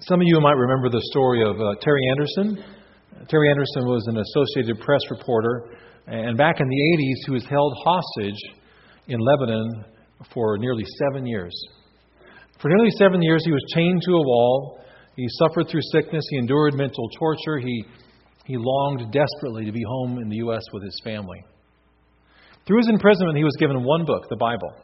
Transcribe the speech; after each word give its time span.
Some 0.00 0.20
of 0.20 0.26
you 0.26 0.38
might 0.42 0.60
remember 0.60 0.90
the 0.90 1.00
story 1.10 1.40
of 1.40 1.56
uh, 1.56 1.72
Terry 1.80 2.02
Anderson. 2.10 2.62
Terry 3.30 3.48
Anderson 3.48 3.88
was 3.88 4.04
an 4.08 4.18
Associated 4.18 4.78
Press 4.84 5.00
reporter, 5.10 5.70
and 6.06 6.36
back 6.36 6.60
in 6.60 6.68
the 6.68 6.76
80s, 6.98 7.24
he 7.24 7.32
was 7.32 7.46
held 7.46 7.72
hostage 7.82 8.36
in 9.08 9.18
Lebanon 9.18 9.86
for 10.34 10.58
nearly 10.58 10.84
seven 10.98 11.24
years. 11.24 11.56
For 12.60 12.68
nearly 12.68 12.90
seven 12.98 13.22
years, 13.22 13.42
he 13.46 13.52
was 13.52 13.64
chained 13.74 14.02
to 14.02 14.12
a 14.12 14.20
wall. 14.20 14.80
He 15.16 15.26
suffered 15.40 15.68
through 15.70 15.80
sickness. 15.92 16.26
He 16.28 16.36
endured 16.36 16.74
mental 16.74 17.08
torture. 17.18 17.56
He, 17.56 17.82
he 18.44 18.56
longed 18.58 19.10
desperately 19.10 19.64
to 19.64 19.72
be 19.72 19.82
home 19.88 20.18
in 20.18 20.28
the 20.28 20.36
U.S. 20.44 20.62
with 20.74 20.84
his 20.84 21.00
family. 21.04 21.42
Through 22.66 22.80
his 22.80 22.88
imprisonment, 22.90 23.38
he 23.38 23.44
was 23.44 23.56
given 23.58 23.82
one 23.82 24.04
book, 24.04 24.28
the 24.28 24.36
Bible. 24.36 24.74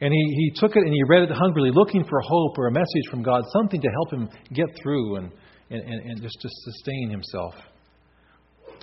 And 0.00 0.12
he, 0.12 0.34
he 0.34 0.52
took 0.54 0.76
it 0.76 0.82
and 0.82 0.92
he 0.92 1.02
read 1.08 1.22
it 1.22 1.30
hungrily, 1.30 1.70
looking 1.72 2.04
for 2.04 2.20
hope 2.20 2.58
or 2.58 2.68
a 2.68 2.72
message 2.72 3.10
from 3.10 3.22
God, 3.22 3.42
something 3.52 3.80
to 3.80 3.88
help 3.88 4.12
him 4.12 4.28
get 4.54 4.66
through 4.82 5.16
and, 5.16 5.30
and, 5.70 5.82
and 5.82 6.22
just 6.22 6.40
to 6.40 6.48
sustain 6.48 7.10
himself. 7.10 7.54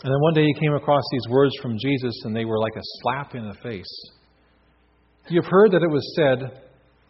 And 0.04 0.14
then 0.14 0.22
one 0.22 0.36
day 0.36 0.46
he 0.46 0.60
came 0.60 0.76
across 0.76 1.04
these 1.12 1.28
words 1.30 1.54
from 1.60 1.76
Jesus, 1.80 2.14
and 2.26 2.36
they 2.36 2.46
were 2.46 2.60
like 2.60 2.76
a 2.76 2.84
slap 3.02 3.34
in 3.34 3.48
the 3.48 3.56
face. 3.64 4.12
You 5.30 5.42
have 5.42 5.50
heard 5.50 5.72
that 5.72 5.82
it 5.82 5.90
was 5.90 6.16
said, 6.16 6.62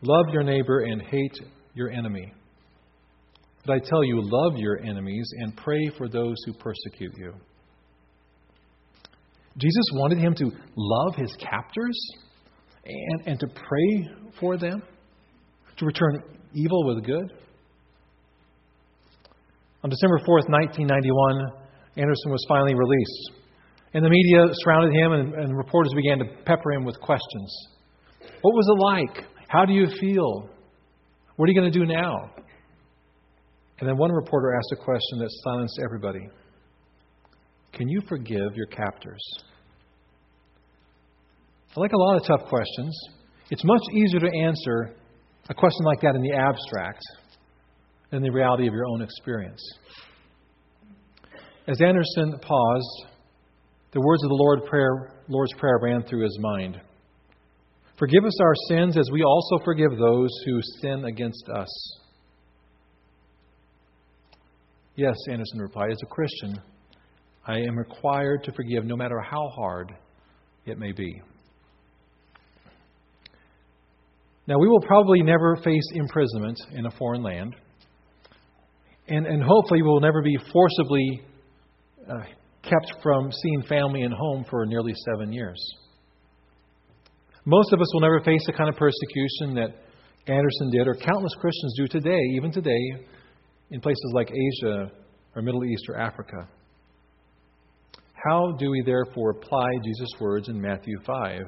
Love 0.01 0.25
your 0.31 0.43
neighbor 0.43 0.79
and 0.81 1.01
hate 1.01 1.37
your 1.73 1.89
enemy. 1.89 2.31
But 3.65 3.73
I 3.73 3.79
tell 3.79 4.03
you, 4.03 4.21
love 4.21 4.53
your 4.55 4.79
enemies 4.79 5.29
and 5.39 5.57
pray 5.57 5.91
for 5.97 6.07
those 6.07 6.35
who 6.45 6.53
persecute 6.53 7.13
you. 7.17 7.33
Jesus 9.57 9.83
wanted 9.93 10.19
him 10.19 10.33
to 10.35 10.51
love 10.75 11.15
his 11.15 11.35
captors 11.39 11.99
and, 12.87 13.27
and 13.27 13.39
to 13.39 13.47
pray 13.47 14.09
for 14.39 14.57
them, 14.57 14.81
to 15.77 15.85
return 15.85 16.23
evil 16.53 16.87
with 16.87 17.05
good. 17.05 17.31
On 19.83 19.89
December 19.89 20.19
4th, 20.19 20.49
1991, 20.49 21.67
Anderson 21.97 22.31
was 22.31 22.43
finally 22.47 22.73
released. 22.73 23.31
And 23.93 24.03
the 24.03 24.09
media 24.09 24.45
surrounded 24.53 24.93
him, 24.93 25.11
and, 25.13 25.33
and 25.33 25.57
reporters 25.57 25.93
began 25.95 26.19
to 26.19 26.25
pepper 26.45 26.71
him 26.73 26.83
with 26.83 26.99
questions. 26.99 27.67
What 28.41 28.53
was 28.53 28.67
it 28.67 28.79
like? 28.83 29.25
How 29.47 29.65
do 29.65 29.73
you 29.73 29.87
feel? 29.99 30.49
What 31.35 31.47
are 31.47 31.51
you 31.51 31.59
going 31.59 31.71
to 31.71 31.79
do 31.79 31.85
now? 31.85 32.31
And 33.79 33.87
then 33.87 33.97
one 33.97 34.11
reporter 34.11 34.55
asked 34.55 34.73
a 34.73 34.83
question 34.83 35.19
that 35.19 35.29
silenced 35.43 35.79
everybody 35.83 36.27
Can 37.73 37.87
you 37.87 38.01
forgive 38.07 38.55
your 38.55 38.65
captors? 38.67 39.21
I 41.77 41.79
like 41.79 41.93
a 41.93 41.97
lot 41.97 42.15
of 42.15 42.23
tough 42.25 42.49
questions. 42.49 42.99
It's 43.51 43.63
much 43.63 43.81
easier 43.93 44.19
to 44.19 44.35
answer 44.35 44.95
a 45.47 45.53
question 45.53 45.85
like 45.85 46.01
that 46.01 46.15
in 46.15 46.23
the 46.23 46.33
abstract 46.33 47.03
than 48.09 48.23
the 48.23 48.31
reality 48.31 48.67
of 48.67 48.73
your 48.73 48.87
own 48.87 49.03
experience. 49.03 49.61
As 51.67 51.79
Anderson 51.79 52.39
paused, 52.41 53.05
the 53.91 54.01
words 54.01 54.23
of 54.23 54.29
the 54.29 54.35
Lord 54.35 54.65
prayer, 54.65 55.21
Lord's 55.27 55.53
Prayer 55.53 55.77
ran 55.79 56.01
through 56.01 56.23
his 56.23 56.35
mind. 56.41 56.81
Forgive 57.99 58.25
us 58.25 58.41
our 58.41 58.55
sins 58.69 58.97
as 58.97 59.11
we 59.11 59.21
also 59.21 59.63
forgive 59.63 59.91
those 59.91 60.31
who 60.47 60.59
sin 60.81 61.05
against 61.05 61.47
us. 61.47 61.99
Yes, 64.95 65.15
Anderson 65.29 65.59
replied, 65.59 65.91
as 65.91 66.01
a 66.01 66.07
Christian, 66.07 66.59
I 67.45 67.59
am 67.59 67.77
required 67.77 68.45
to 68.45 68.51
forgive 68.51 68.83
no 68.83 68.95
matter 68.95 69.19
how 69.21 69.49
hard 69.49 69.93
it 70.65 70.79
may 70.79 70.91
be. 70.91 71.21
Now, 74.47 74.57
we 74.59 74.67
will 74.67 74.81
probably 74.81 75.21
never 75.23 75.57
face 75.57 75.83
imprisonment 75.93 76.57
in 76.71 76.85
a 76.85 76.91
foreign 76.91 77.21
land. 77.21 77.55
And, 79.09 79.25
and 79.25 79.43
hopefully, 79.43 79.81
we 79.81 79.87
will 79.87 79.99
never 79.99 80.21
be 80.21 80.37
forcibly 80.51 81.21
uh, 82.09 82.23
kept 82.63 83.01
from 83.03 83.31
seeing 83.31 83.63
family 83.63 84.01
and 84.03 84.13
home 84.13 84.45
for 84.49 84.65
nearly 84.65 84.93
seven 85.11 85.33
years. 85.33 85.59
Most 87.45 87.71
of 87.73 87.81
us 87.81 87.87
will 87.93 88.01
never 88.01 88.21
face 88.21 88.41
the 88.45 88.53
kind 88.53 88.69
of 88.69 88.75
persecution 88.75 89.55
that 89.55 89.75
Anderson 90.27 90.69
did, 90.71 90.87
or 90.87 90.95
countless 90.95 91.33
Christians 91.39 91.73
do 91.77 91.87
today, 91.87 92.19
even 92.35 92.51
today, 92.51 93.05
in 93.71 93.79
places 93.79 94.11
like 94.13 94.29
Asia 94.29 94.91
or 95.35 95.41
Middle 95.41 95.63
East 95.63 95.85
or 95.87 95.97
Africa. 95.97 96.47
How 98.29 98.53
do 98.59 98.71
we 98.71 98.81
therefore 98.85 99.31
apply 99.31 99.69
Jesus' 99.83 100.09
words 100.19 100.49
in 100.49 100.59
Matthew 100.59 100.97
5? 101.05 101.41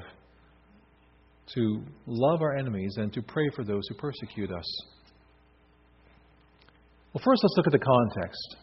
To 1.54 1.82
love 2.06 2.42
our 2.42 2.56
enemies 2.56 2.94
and 2.96 3.12
to 3.12 3.22
pray 3.22 3.48
for 3.54 3.64
those 3.64 3.82
who 3.88 3.94
persecute 3.96 4.50
us. 4.50 4.66
Well, 7.12 7.22
first, 7.24 7.42
let's 7.42 7.54
look 7.56 7.66
at 7.66 7.72
the 7.72 7.78
context. 7.78 8.56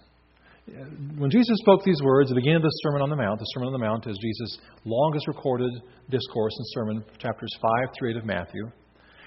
When 1.17 1.29
Jesus 1.29 1.57
spoke 1.59 1.83
these 1.83 2.01
words 2.01 2.29
the 2.29 2.35
beginning 2.35 2.57
of 2.57 2.63
the 2.63 2.79
Sermon 2.83 3.01
on 3.01 3.09
the 3.09 3.15
Mount, 3.15 3.39
the 3.39 3.45
Sermon 3.53 3.67
on 3.67 3.73
the 3.73 3.85
Mount 3.85 4.07
is 4.07 4.17
Jesus' 4.21 4.59
longest 4.83 5.27
recorded 5.27 5.71
discourse 6.09 6.53
and 6.57 6.67
sermon, 6.73 7.03
chapters 7.19 7.51
5 7.61 7.71
through 7.97 8.11
8 8.11 8.17
of 8.17 8.25
Matthew. 8.25 8.65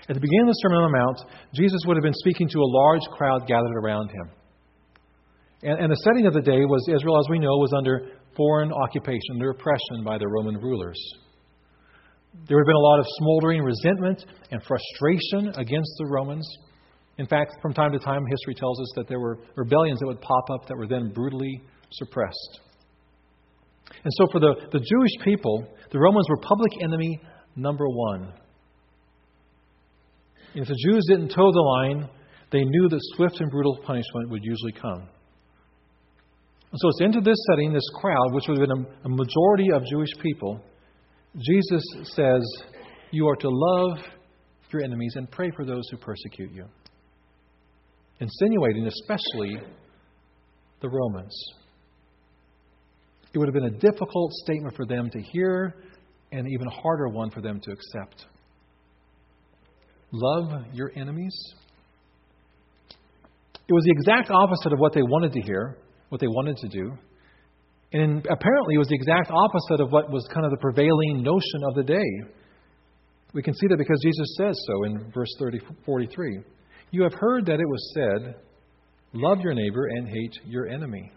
At 0.08 0.14
the 0.14 0.20
beginning 0.20 0.48
of 0.48 0.54
the 0.56 0.60
Sermon 0.60 0.78
on 0.78 0.92
the 0.92 0.98
Mount, 0.98 1.18
Jesus 1.54 1.80
would 1.86 1.96
have 1.96 2.02
been 2.02 2.14
speaking 2.14 2.48
to 2.48 2.58
a 2.58 2.68
large 2.68 3.02
crowd 3.12 3.46
gathered 3.46 3.76
around 3.76 4.10
him. 4.10 4.30
And, 5.62 5.80
and 5.80 5.92
the 5.92 6.02
setting 6.04 6.26
of 6.26 6.34
the 6.34 6.40
day 6.40 6.64
was 6.64 6.88
Israel, 6.88 7.18
as 7.20 7.28
we 7.30 7.38
know, 7.38 7.56
was 7.56 7.72
under 7.76 8.08
foreign 8.36 8.72
occupation, 8.72 9.34
under 9.34 9.50
oppression 9.50 10.04
by 10.04 10.18
the 10.18 10.28
Roman 10.28 10.56
rulers. 10.56 10.98
There 12.32 12.58
had 12.58 12.66
been 12.66 12.76
a 12.76 12.78
lot 12.78 13.00
of 13.00 13.06
smoldering 13.18 13.62
resentment 13.62 14.24
and 14.50 14.62
frustration 14.62 15.52
against 15.56 15.90
the 15.98 16.06
Romans. 16.06 16.48
In 17.18 17.26
fact, 17.26 17.52
from 17.60 17.74
time 17.74 17.92
to 17.92 17.98
time, 17.98 18.24
history 18.26 18.54
tells 18.54 18.80
us 18.80 18.92
that 18.96 19.08
there 19.08 19.20
were 19.20 19.38
rebellions 19.56 19.98
that 20.00 20.06
would 20.06 20.20
pop 20.20 20.44
up 20.50 20.66
that 20.68 20.76
were 20.76 20.86
then 20.86 21.12
brutally 21.12 21.60
suppressed. 21.92 22.60
And 24.04 24.12
so, 24.16 24.26
for 24.30 24.40
the, 24.40 24.54
the 24.72 24.78
Jewish 24.78 25.24
people, 25.24 25.66
the 25.90 25.98
Romans 25.98 26.26
were 26.28 26.38
public 26.38 26.72
enemy 26.82 27.20
number 27.56 27.88
one. 27.88 28.32
If 30.54 30.68
the 30.68 30.76
Jews 30.84 31.04
didn't 31.08 31.28
toe 31.28 31.52
the 31.52 31.60
line, 31.60 32.08
they 32.50 32.64
knew 32.64 32.88
that 32.88 33.00
swift 33.16 33.40
and 33.40 33.50
brutal 33.50 33.78
punishment 33.84 34.30
would 34.30 34.42
usually 34.44 34.72
come. 34.72 35.08
And 36.72 36.78
so 36.78 36.88
it's 36.88 37.00
into 37.00 37.20
this 37.20 37.36
setting, 37.50 37.72
this 37.72 37.88
crowd, 38.00 38.32
which 38.32 38.44
would 38.48 38.58
have 38.58 38.68
been 38.68 38.86
a, 38.86 39.06
a 39.06 39.08
majority 39.08 39.70
of 39.74 39.84
Jewish 39.90 40.10
people, 40.22 40.60
Jesus 41.38 41.82
says, 42.14 42.42
You 43.10 43.28
are 43.28 43.36
to 43.36 43.48
love 43.48 43.98
your 44.72 44.82
enemies 44.82 45.14
and 45.16 45.30
pray 45.30 45.50
for 45.54 45.64
those 45.64 45.88
who 45.90 45.96
persecute 45.96 46.52
you, 46.52 46.64
insinuating 48.20 48.86
especially 48.86 49.60
the 50.80 50.88
Romans. 50.88 51.36
It 53.32 53.38
would 53.38 53.48
have 53.48 53.54
been 53.54 53.74
a 53.74 53.78
difficult 53.78 54.32
statement 54.44 54.76
for 54.76 54.86
them 54.86 55.10
to 55.10 55.20
hear 55.20 55.74
and 56.32 56.48
even 56.48 56.66
a 56.66 56.70
harder 56.70 57.08
one 57.08 57.30
for 57.30 57.40
them 57.40 57.60
to 57.60 57.70
accept. 57.70 58.26
Love 60.12 60.64
your 60.72 60.90
enemies. 60.96 61.34
It 63.68 63.72
was 63.72 63.84
the 63.84 63.92
exact 63.92 64.30
opposite 64.30 64.72
of 64.72 64.80
what 64.80 64.92
they 64.92 65.02
wanted 65.02 65.32
to 65.32 65.40
hear, 65.40 65.78
what 66.08 66.20
they 66.20 66.26
wanted 66.26 66.56
to 66.56 66.68
do. 66.68 66.92
And 67.92 68.24
apparently, 68.30 68.74
it 68.74 68.78
was 68.78 68.88
the 68.88 68.94
exact 68.94 69.30
opposite 69.30 69.82
of 69.82 69.90
what 69.90 70.10
was 70.10 70.26
kind 70.32 70.46
of 70.46 70.52
the 70.52 70.58
prevailing 70.58 71.22
notion 71.22 71.64
of 71.68 71.74
the 71.74 71.82
day. 71.82 72.34
We 73.32 73.42
can 73.42 73.54
see 73.54 73.66
that 73.68 73.78
because 73.78 74.00
Jesus 74.02 74.36
says 74.36 74.56
so 74.66 74.84
in 74.84 75.10
verse 75.12 75.34
30, 75.38 75.60
43. 75.84 76.40
You 76.92 77.02
have 77.02 77.14
heard 77.14 77.46
that 77.46 77.60
it 77.60 77.66
was 77.66 77.92
said, 77.94 78.34
Love 79.12 79.40
your 79.40 79.54
neighbor 79.54 79.86
and 79.86 80.08
hate 80.08 80.34
your 80.44 80.68
enemy. 80.68 81.10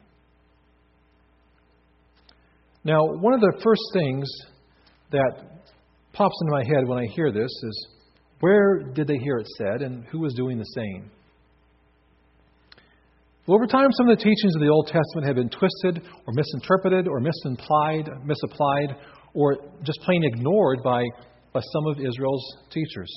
Now, 2.84 3.06
one 3.06 3.34
of 3.34 3.40
the 3.40 3.62
first 3.64 3.82
things 3.94 4.28
that 5.12 5.64
pops 6.12 6.36
into 6.42 6.52
my 6.52 6.64
head 6.64 6.88
when 6.88 6.98
I 6.98 7.06
hear 7.16 7.32
this 7.32 7.52
is 7.64 7.88
where 8.40 8.80
did 8.94 9.08
they 9.08 9.18
hear 9.18 9.38
it 9.38 9.48
said 9.58 9.82
and 9.82 10.06
who 10.08 10.20
was 10.20 10.34
doing 10.34 10.58
the 10.58 10.66
saying? 10.76 11.10
Over 13.48 13.68
time, 13.68 13.90
some 13.92 14.08
of 14.08 14.18
the 14.18 14.24
teachings 14.24 14.56
of 14.56 14.62
the 14.62 14.70
Old 14.70 14.88
Testament 14.88 15.28
have 15.28 15.36
been 15.36 15.50
twisted 15.50 16.02
or 16.26 16.34
misinterpreted 16.34 17.10
or 17.10 17.20
misimplied, 17.20 18.10
misapplied 18.24 18.96
or 19.34 19.58
just 19.84 20.00
plain 20.02 20.24
ignored 20.24 20.80
by, 20.82 21.04
by 21.52 21.60
some 21.60 21.88
of 21.88 22.00
Israel's 22.00 22.46
teachers. 22.72 23.12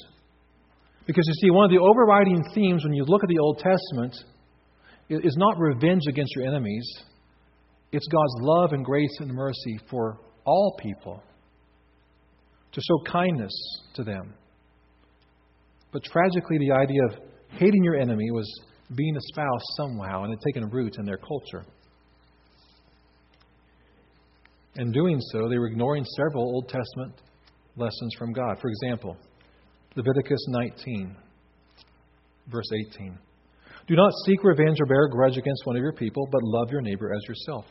Because 1.06 1.25
you 1.28 1.34
see, 1.34 1.50
one 1.50 1.64
of 1.64 1.70
the 1.70 1.78
overriding 1.78 2.43
themes 2.55 2.82
when 2.82 2.93
you 2.93 3.05
look 3.05 3.23
at 3.23 3.28
the 3.28 3.38
Old 3.38 3.58
Testament 3.58 4.17
is 5.08 5.37
not 5.37 5.58
revenge 5.58 6.02
against 6.08 6.34
your 6.34 6.49
enemies, 6.49 6.88
it's 7.93 8.08
God's 8.08 8.34
love 8.40 8.73
and 8.73 8.84
grace 8.84 9.17
and 9.20 9.31
mercy 9.31 9.78
for 9.88 10.19
all 10.44 10.76
people, 10.81 11.23
to 12.73 12.81
show 12.81 13.12
kindness 13.12 13.52
to 13.94 14.02
them. 14.02 14.34
But 15.93 16.02
tragically, 16.02 16.58
the 16.58 16.73
idea 16.73 17.00
of 17.11 17.14
hating 17.52 17.84
your 17.84 17.94
enemy 17.94 18.32
was 18.32 18.52
being 18.94 19.17
espoused 19.17 19.65
somehow 19.77 20.25
and 20.25 20.33
had 20.33 20.41
taken 20.41 20.69
root 20.71 20.97
in 20.99 21.05
their 21.05 21.19
culture. 21.19 21.65
In 24.77 24.93
doing 24.93 25.19
so, 25.33 25.49
they 25.49 25.59
were 25.59 25.67
ignoring 25.67 26.05
several 26.05 26.44
Old 26.44 26.69
Testament 26.69 27.15
lessons 27.77 28.15
from 28.19 28.33
God. 28.33 28.59
For 28.61 28.69
example, 28.69 29.17
Leviticus 29.97 30.44
19, 30.49 31.17
verse 32.49 32.71
18. 32.91 33.19
Do 33.88 33.94
not 33.97 34.12
seek 34.27 34.43
revenge 34.44 34.79
or 34.81 34.87
bear 34.87 35.06
a 35.06 35.11
grudge 35.11 35.37
against 35.37 35.62
one 35.65 35.77
of 35.77 35.83
your 35.83 35.93
people, 35.93 36.29
but 36.31 36.43
love 36.43 36.71
your 36.71 36.81
neighbor 36.81 37.15
as 37.15 37.23
yourself. 37.29 37.65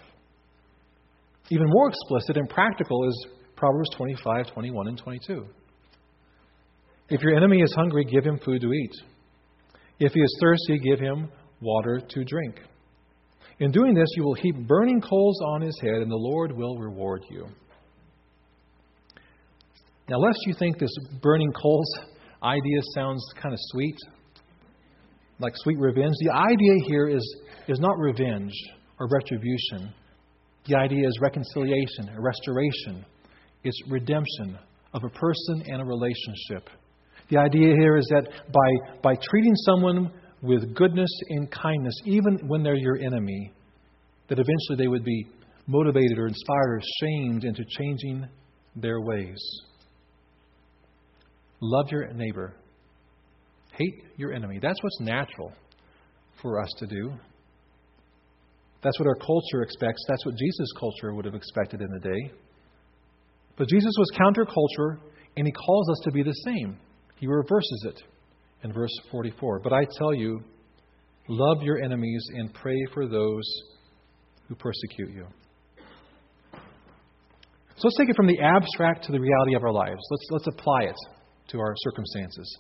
Even 1.50 1.68
more 1.68 1.90
explicit 1.90 2.38
and 2.38 2.50
practical 2.50 3.08
is 3.08 3.28
Proverbs 3.56 3.90
25, 3.96 4.54
21, 4.54 4.88
and 4.88 4.98
22. 4.98 5.46
If 7.10 7.22
your 7.22 7.36
enemy 7.36 7.62
is 7.62 7.74
hungry, 7.76 8.04
give 8.06 8.26
him 8.26 8.40
food 8.44 8.62
to 8.62 8.74
eat. 8.74 8.92
If 10.00 10.14
he 10.14 10.20
is 10.20 10.38
thirsty, 10.42 10.80
give 10.80 11.00
him 11.00 11.30
water 11.62 12.02
to 12.08 12.24
drink. 12.24 12.60
In 13.60 13.72
doing 13.72 13.94
this, 13.94 14.10
you 14.18 14.24
will 14.24 14.34
heap 14.34 14.56
burning 14.68 15.00
coals 15.00 15.40
on 15.54 15.62
his 15.62 15.80
head, 15.82 16.02
and 16.02 16.12
the 16.12 16.16
Lord 16.16 16.52
will 16.52 16.78
reward 16.78 17.24
you. 17.30 17.48
Now, 20.10 20.18
lest 20.18 20.40
you 20.46 20.54
think 20.54 20.78
this 20.78 20.94
burning 21.22 21.52
coals 21.54 21.90
idea 22.44 22.80
sounds 22.94 23.26
kind 23.42 23.54
of 23.54 23.60
sweet, 23.72 23.96
like 25.40 25.54
sweet 25.56 25.80
revenge, 25.80 26.14
the 26.20 26.34
idea 26.34 26.74
here 26.88 27.08
is, 27.08 27.38
is 27.68 27.80
not 27.80 27.98
revenge 27.98 28.54
or 29.00 29.08
retribution. 29.10 29.94
The 30.66 30.78
idea 30.78 31.08
is 31.08 31.18
reconciliation, 31.22 32.10
restoration. 32.18 33.06
It's 33.64 33.80
redemption 33.90 34.58
of 34.94 35.04
a 35.04 35.10
person 35.10 35.64
and 35.68 35.82
a 35.82 35.86
relationship. 35.86 36.70
The 37.30 37.38
idea 37.38 37.74
here 37.76 37.98
is 37.98 38.08
that 38.12 38.28
by, 38.52 39.00
by 39.02 39.16
treating 39.30 39.56
someone 39.56 40.12
with 40.42 40.76
goodness 40.76 41.10
and 41.30 41.50
kindness, 41.50 41.96
even 42.06 42.48
when 42.48 42.62
they're 42.62 42.76
your 42.76 42.98
enemy, 42.98 43.52
that 44.28 44.40
eventually 44.40 44.78
they 44.78 44.88
would 44.88 45.04
be 45.04 45.28
motivated 45.68 46.18
or 46.18 46.28
inspired 46.28 46.70
or 46.70 46.82
shamed 47.02 47.44
into 47.44 47.64
changing 47.78 48.28
their 48.76 49.02
ways. 49.02 49.40
Love 51.62 51.88
your 51.90 52.12
neighbor. 52.14 52.54
Hate 53.74 54.04
your 54.18 54.34
enemy. 54.34 54.60
That's 54.62 54.82
what's 54.82 55.00
natural 55.02 55.52
for 56.42 56.62
us 56.62 56.70
to 56.78 56.86
do. 56.86 57.12
That's 58.84 59.00
what 59.00 59.08
our 59.08 59.16
culture 59.16 59.64
expects. 59.64 60.04
That's 60.08 60.26
what 60.26 60.36
Jesus' 60.36 60.72
culture 60.80 61.14
would 61.14 61.26
have 61.26 61.34
expected 61.34 61.82
in 61.82 61.90
the 61.90 62.00
day. 62.00 62.32
But 63.58 63.68
Jesus 63.68 63.94
was 63.98 64.12
counterculture, 64.16 65.00
and 65.38 65.48
he 65.48 65.52
calls 65.52 65.90
us 65.90 66.00
to 66.04 66.12
be 66.12 66.22
the 66.22 66.36
same. 66.46 66.78
He 67.16 67.28
reverses 67.28 67.86
it 67.88 68.02
in 68.64 68.74
verse 68.74 68.92
44. 69.12 69.60
But 69.60 69.74
I 69.74 69.86
tell 69.98 70.14
you, 70.14 70.42
love 71.28 71.62
your 71.62 71.82
enemies 71.82 72.26
and 72.34 72.54
pray 72.54 72.78
for 72.94 73.08
those 73.08 73.44
who 74.48 74.56
persecute 74.56 75.12
you. 75.12 75.28
So 77.78 77.88
let's 77.88 77.98
take 77.98 78.10
it 78.10 78.16
from 78.16 78.28
the 78.28 78.40
abstract 78.40 79.06
to 79.06 79.12
the 79.12 79.20
reality 79.20 79.56
of 79.56 79.64
our 79.64 79.72
lives. 79.72 80.00
Let's, 80.10 80.28
let's 80.32 80.48
apply 80.48 80.84
it 80.84 80.96
to 81.50 81.60
our 81.60 81.74
circumstances. 81.78 82.58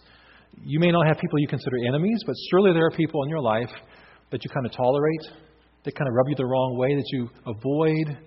You 0.63 0.80
may 0.80 0.92
not 0.92 1.07
have 1.07 1.18
people 1.18 1.40
you 1.40 1.48
consider 1.48 1.78
enemies, 1.88 2.22
but 2.25 2.36
surely 2.52 2.74
there 2.74 2.86
are 2.86 2.92
people 2.92 3.24
in 3.24 3.30
your 3.30 3.42
life 3.42 3.72
that 4.31 4.44
you 4.44 4.50
kind 4.50 4.66
of 4.66 4.74
tolerate, 4.74 5.22
that 5.84 5.96
kind 5.96 6.07
of 6.07 6.13
rub 6.16 6.28
you 6.30 6.36
the 6.36 6.46
wrong 6.46 6.78
way, 6.78 6.96
that 6.96 7.06
you 7.12 7.30
avoid, 7.46 8.18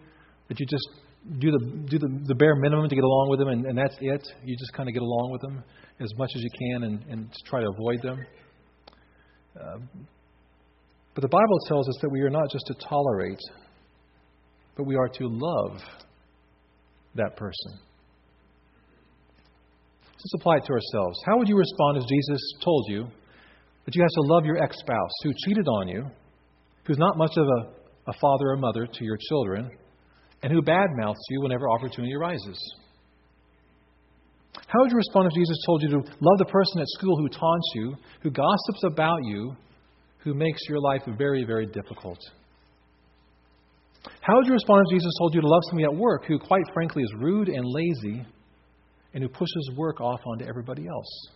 that 0.49 0.61
you 0.61 0.67
just 0.67 0.89
do 1.39 1.51
the, 1.51 1.59
do 1.91 1.99
the, 1.99 2.21
the 2.27 2.35
bare 2.35 2.55
minimum 2.57 2.89
to 2.89 2.95
get 2.95 3.05
along 3.05 3.29
with 3.31 3.39
them, 3.39 3.49
and, 3.49 3.67
and 3.67 3.77
that's 3.77 3.97
it. 4.01 4.27
You 4.45 4.57
just 4.57 4.73
kind 4.73 4.89
of 4.89 4.95
get 4.95 5.03
along 5.03 5.31
with 5.33 5.41
them 5.43 5.63
as 6.01 6.11
much 6.17 6.31
as 6.35 6.43
you 6.43 6.51
can 6.59 6.85
and, 6.85 7.05
and 7.11 7.29
try 7.47 7.61
to 7.61 7.69
avoid 7.69 8.03
them. 8.03 8.27
Uh, 9.61 9.79
but 11.15 11.23
the 11.23 11.29
Bible 11.29 11.59
tells 11.67 11.89
us 11.89 11.97
that 12.01 12.11
we 12.11 12.21
are 12.21 12.31
not 12.31 12.49
just 12.51 12.67
to 12.67 12.75
tolerate, 12.89 13.41
but 14.77 14.85
we 14.85 14.97
are 14.97 15.09
to 15.09 15.29
love 15.29 15.81
that 17.17 17.37
person. 17.37 17.81
Let's 20.13 20.35
apply 20.41 20.57
it 20.57 20.65
to 20.67 20.73
ourselves. 20.73 21.21
How 21.27 21.39
would 21.39 21.49
you 21.49 21.57
respond 21.57 21.99
if 21.99 22.05
Jesus 22.09 22.41
told 22.65 22.87
you 22.89 23.07
that 23.85 23.95
you 23.95 24.03
have 24.03 24.11
to 24.11 24.33
love 24.33 24.45
your 24.45 24.63
ex 24.63 24.77
spouse 24.79 25.11
who 25.23 25.33
cheated 25.45 25.67
on 25.67 25.89
you, 25.89 26.07
who's 26.85 26.99
not 26.99 27.17
much 27.17 27.37
of 27.37 27.47
a, 27.47 28.11
a 28.11 28.13
father 28.21 28.51
or 28.51 28.57
mother 28.57 28.87
to 28.87 29.05
your 29.05 29.19
children, 29.29 29.71
and 30.43 30.53
who 30.53 30.63
badmouths 30.63 31.17
you 31.31 31.41
whenever 31.41 31.71
opportunity 31.71 32.15
arises? 32.15 32.59
How 34.67 34.81
would 34.81 34.91
you 34.91 34.97
respond 34.97 35.31
if 35.31 35.35
Jesus 35.35 35.57
told 35.67 35.83
you 35.83 35.89
to 35.91 35.97
love 36.21 36.39
the 36.39 36.45
person 36.45 36.81
at 36.81 36.89
school 36.89 37.17
who 37.17 37.29
taunts 37.29 37.71
you, 37.75 37.97
who 38.23 38.31
gossips 38.31 38.85
about 38.85 39.25
you, 39.25 39.57
who 40.19 40.35
makes 40.35 40.61
your 40.69 40.81
life 40.81 41.03
very, 41.17 41.45
very 41.45 41.67
difficult? 41.67 42.19
How 44.21 44.37
would 44.37 44.47
you 44.47 44.53
respond 44.53 44.85
if 44.87 44.95
Jesus 44.97 45.13
told 45.19 45.35
you 45.35 45.41
to 45.41 45.47
love 45.47 45.63
somebody 45.69 45.85
at 45.85 45.95
work 45.95 46.25
who, 46.27 46.39
quite 46.39 46.65
frankly, 46.75 47.03
is 47.03 47.13
rude 47.19 47.49
and 47.49 47.65
lazy 47.65 48.25
and 49.15 49.23
who 49.23 49.29
pushes 49.29 49.71
work 49.77 50.01
off 50.01 50.21
onto 50.27 50.45
everybody 50.45 50.87
else? 50.87 51.29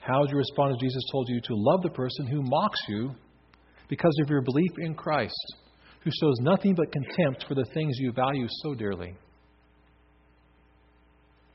How 0.00 0.20
would 0.20 0.30
you 0.30 0.36
respond 0.36 0.74
if 0.74 0.80
Jesus 0.80 1.02
told 1.10 1.28
you 1.28 1.40
to 1.40 1.54
love 1.54 1.82
the 1.82 1.90
person 1.90 2.26
who 2.26 2.42
mocks 2.42 2.80
you 2.88 3.12
because 3.88 4.16
of 4.22 4.30
your 4.30 4.40
belief 4.40 4.70
in 4.78 4.94
Christ, 4.94 5.54
who 6.06 6.12
shows 6.20 6.36
nothing 6.40 6.72
but 6.72 6.92
contempt 6.92 7.44
for 7.48 7.56
the 7.56 7.64
things 7.74 7.96
you 7.98 8.12
value 8.12 8.46
so 8.62 8.74
dearly? 8.74 9.16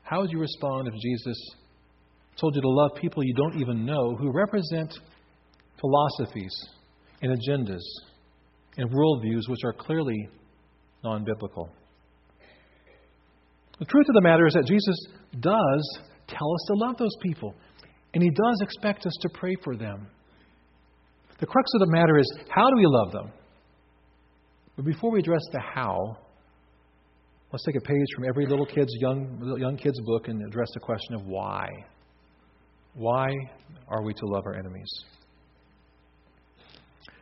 How 0.02 0.20
would 0.20 0.30
you 0.30 0.38
respond 0.38 0.88
if 0.88 0.94
Jesus 1.00 1.38
told 2.38 2.54
you 2.54 2.60
to 2.60 2.68
love 2.68 2.90
people 3.00 3.24
you 3.24 3.32
don't 3.32 3.58
even 3.62 3.86
know 3.86 4.14
who 4.14 4.30
represent 4.30 4.92
philosophies 5.80 6.54
and 7.22 7.32
agendas 7.32 7.80
and 8.76 8.90
worldviews 8.90 9.48
which 9.48 9.64
are 9.64 9.72
clearly 9.72 10.28
non 11.02 11.24
biblical? 11.24 11.70
The 13.78 13.86
truth 13.86 14.06
of 14.06 14.14
the 14.14 14.20
matter 14.20 14.46
is 14.46 14.52
that 14.52 14.66
Jesus 14.66 14.96
does 15.40 15.98
tell 16.28 16.52
us 16.54 16.64
to 16.66 16.74
love 16.74 16.98
those 16.98 17.16
people, 17.22 17.54
and 18.12 18.22
He 18.22 18.28
does 18.28 18.60
expect 18.60 19.06
us 19.06 19.16
to 19.22 19.30
pray 19.30 19.56
for 19.64 19.76
them. 19.76 20.08
The 21.40 21.46
crux 21.46 21.70
of 21.74 21.80
the 21.80 21.90
matter 21.96 22.18
is 22.18 22.30
how 22.50 22.68
do 22.68 22.76
we 22.76 22.84
love 22.86 23.12
them? 23.12 23.32
But 24.76 24.84
before 24.84 25.10
we 25.10 25.20
address 25.20 25.42
the 25.52 25.60
how, 25.60 26.16
let's 27.52 27.64
take 27.64 27.76
a 27.76 27.80
page 27.80 28.06
from 28.16 28.24
every 28.28 28.46
little 28.46 28.66
kid's 28.66 28.92
young 29.00 29.56
young 29.58 29.76
kid's 29.76 30.00
book 30.00 30.28
and 30.28 30.42
address 30.46 30.68
the 30.74 30.80
question 30.80 31.14
of 31.14 31.26
why. 31.26 31.68
Why 32.94 33.32
are 33.88 34.02
we 34.02 34.14
to 34.14 34.26
love 34.26 34.44
our 34.46 34.54
enemies? 34.54 34.90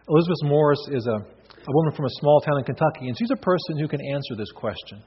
Elizabeth 0.08 0.43
Morris 0.43 0.81
is 0.91 1.06
a, 1.06 1.17
a 1.17 1.73
woman 1.73 1.94
from 1.94 2.06
a 2.06 2.11
small 2.19 2.41
town 2.41 2.58
in 2.58 2.64
Kentucky, 2.64 3.06
and 3.06 3.17
she's 3.17 3.31
a 3.31 3.37
person 3.37 3.79
who 3.79 3.87
can 3.87 4.00
answer 4.12 4.35
this 4.37 4.50
question. 4.50 5.03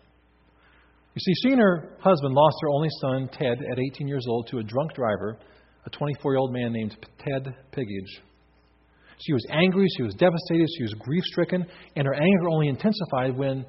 You 1.16 1.20
see, 1.20 1.34
she 1.44 1.52
and 1.52 1.62
her 1.62 1.98
husband 2.00 2.34
lost 2.34 2.56
their 2.62 2.70
only 2.70 2.88
son, 3.02 3.30
Ted, 3.32 3.58
at 3.72 3.80
18 3.80 4.08
years 4.08 4.26
old, 4.28 4.48
to 4.48 4.60
a 4.60 4.64
drunk 4.64 4.94
driver, 4.94 5.38
a 5.86 5.90
24 5.90 6.32
year 6.32 6.40
old 6.40 6.54
man 6.54 6.72
named 6.72 6.96
Ted 7.20 7.54
Pigage. 7.72 8.22
She 9.20 9.34
was 9.34 9.46
angry, 9.52 9.88
she 9.98 10.04
was 10.04 10.16
devastated, 10.16 10.68
she 10.78 10.84
was 10.84 10.94
grief 11.00 11.24
stricken, 11.24 11.66
and 11.96 12.06
her 12.06 12.14
anger 12.14 12.50
only 12.50 12.68
intensified 12.68 13.38
when, 13.38 13.66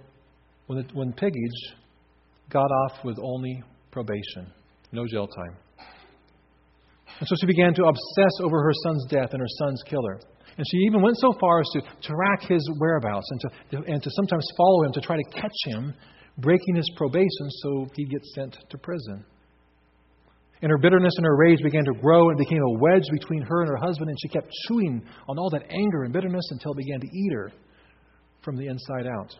when, 0.67 0.79
the, 0.79 0.95
when 0.95 1.13
Pigage 1.13 1.75
got 2.51 2.67
off 2.67 3.05
with 3.05 3.19
only 3.23 3.63
probation, 3.91 4.53
no 4.93 5.07
jail 5.07 5.27
time. 5.27 5.57
And 7.21 7.29
so 7.29 7.37
she 7.41 7.47
began 7.47 7.75
to 7.75 7.85
obsess 7.85 8.41
over 8.43 8.63
her 8.63 8.73
son's 8.85 9.07
death 9.09 9.31
and 9.33 9.41
her 9.41 9.55
son's 9.59 9.83
killer. 9.87 10.21
And 10.57 10.67
she 10.71 10.79
even 10.79 11.03
went 11.03 11.17
so 11.19 11.33
far 11.41 11.61
as 11.61 11.67
to 11.75 11.81
track 12.03 12.49
his 12.49 12.69
whereabouts 12.79 13.27
and 13.31 13.41
to, 13.41 13.93
and 13.93 14.03
to 14.03 14.11
sometimes 14.11 14.47
follow 14.57 14.85
him 14.85 14.93
to 14.93 15.01
try 15.01 15.17
to 15.17 15.41
catch 15.41 15.57
him 15.67 15.95
breaking 16.39 16.77
his 16.77 16.91
probation 16.97 17.51
so 17.63 17.87
he 17.95 18.05
gets 18.07 18.35
sent 18.35 18.57
to 18.71 18.79
prison. 18.79 19.25
And 20.65 20.71
her 20.71 20.79
bitterness 20.79 21.13
and 21.19 21.27
her 21.27 21.37
rage 21.37 21.59
began 21.63 21.85
to 21.85 21.93
grow 22.01 22.31
and 22.31 22.39
became 22.39 22.63
a 22.63 22.79
wedge 22.79 23.05
between 23.13 23.43
her 23.43 23.61
and 23.61 23.69
her 23.69 23.77
husband, 23.77 24.09
and 24.09 24.19
she 24.19 24.29
kept 24.29 24.49
chewing 24.67 25.05
on 25.29 25.39
all 25.39 25.51
that 25.51 25.67
anger 25.69 26.05
and 26.05 26.13
bitterness 26.15 26.49
until 26.53 26.73
it 26.73 26.79
began 26.79 27.01
to 27.01 27.07
eat 27.07 27.33
her 27.35 27.53
from 28.43 28.57
the 28.57 28.67
inside 28.69 29.07
out. 29.07 29.37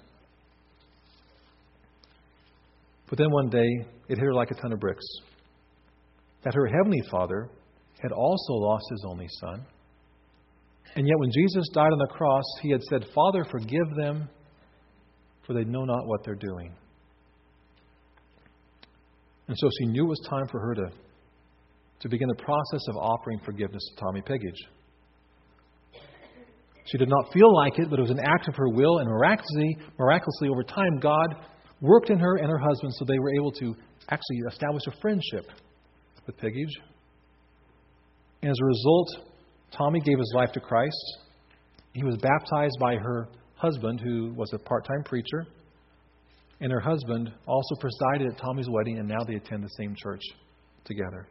But 3.09 3.17
then 3.17 3.31
one 3.31 3.49
day, 3.49 3.67
it 4.11 4.19
hit 4.19 4.19
her 4.19 4.35
like 4.35 4.51
a 4.51 4.55
ton 4.55 4.75
of 4.75 4.81
bricks 4.81 5.07
that 6.43 6.53
her 6.53 6.67
heavenly 6.67 7.01
Father 7.11 7.49
had 8.03 8.13
also 8.13 8.53
lost 8.53 8.85
his 8.91 9.07
only 9.09 9.29
Son. 9.41 9.65
And 10.95 11.09
yet, 11.09 11.19
when 11.19 11.31
Jesus 11.33 11.71
died 11.73 11.91
on 11.91 11.99
the 12.01 12.15
cross, 12.15 12.45
he 12.61 12.71
had 12.71 12.83
said, 12.83 13.07
Father, 13.15 13.47
forgive 13.51 13.97
them, 13.97 14.29
for 15.47 15.55
they 15.55 15.65
know 15.65 15.87
not 15.87 16.07
what 16.07 16.23
they're 16.23 16.35
doing. 16.35 16.75
And 19.49 19.57
so 19.59 19.71
she 19.79 19.87
knew 19.87 20.05
it 20.05 20.09
was 20.09 20.27
time 20.29 20.49
for 20.49 20.61
her 20.61 20.75
to, 20.75 20.91
to 22.05 22.09
begin 22.11 22.29
the 22.29 22.45
process 22.45 22.87
of 22.89 22.97
offering 22.97 23.41
forgiveness 23.45 23.83
to 23.89 24.01
Tommy 24.05 24.21
Pigage. 24.21 24.69
She 26.85 26.99
did 26.99 27.09
not 27.09 27.33
feel 27.33 27.53
like 27.55 27.79
it, 27.79 27.89
but 27.89 27.99
it 27.99 28.03
was 28.03 28.11
an 28.11 28.21
act 28.21 28.47
of 28.47 28.55
her 28.57 28.69
will, 28.69 28.99
and 28.99 29.09
miraculously, 29.09 29.79
miraculously 29.99 30.49
over 30.51 30.63
time, 30.63 31.01
God 31.01 31.35
worked 31.81 32.11
in 32.11 32.19
her 32.19 32.37
and 32.37 32.47
her 32.51 32.59
husband 32.59 32.93
so 32.95 33.07
they 33.07 33.19
were 33.19 33.35
able 33.35 33.53
to 33.53 33.75
actually 34.11 34.37
establish 34.51 34.83
a 34.87 35.01
friendship 35.01 35.47
with 36.27 36.37
Pigage. 36.37 36.79
And 38.43 38.51
as 38.51 38.57
a 38.61 38.67
result, 38.67 39.09
Tommy 39.73 40.01
gave 40.01 40.19
his 40.19 40.33
life 40.37 40.53
to 40.53 40.61
Christ. 40.61 41.19
He 41.95 42.05
was 42.05 42.19
baptized 42.19 42.77
by 42.79 42.97
her 42.97 43.29
husband, 43.55 44.01
who 44.05 44.35
was 44.37 44.53
a 44.53 44.59
part 44.59 44.87
time 44.87 45.05
preacher 45.05 45.47
and 46.61 46.73
her 46.73 46.81
husband 46.81 47.31
also 47.47 47.75
presided 47.81 48.33
at 48.33 48.39
Tommy's 48.39 48.69
wedding, 48.71 48.99
and 48.99 49.09
now 49.09 49.25
they 49.27 49.35
attend 49.35 49.63
the 49.65 49.69
same 49.77 49.95
church 49.95 50.23
together. 50.85 51.27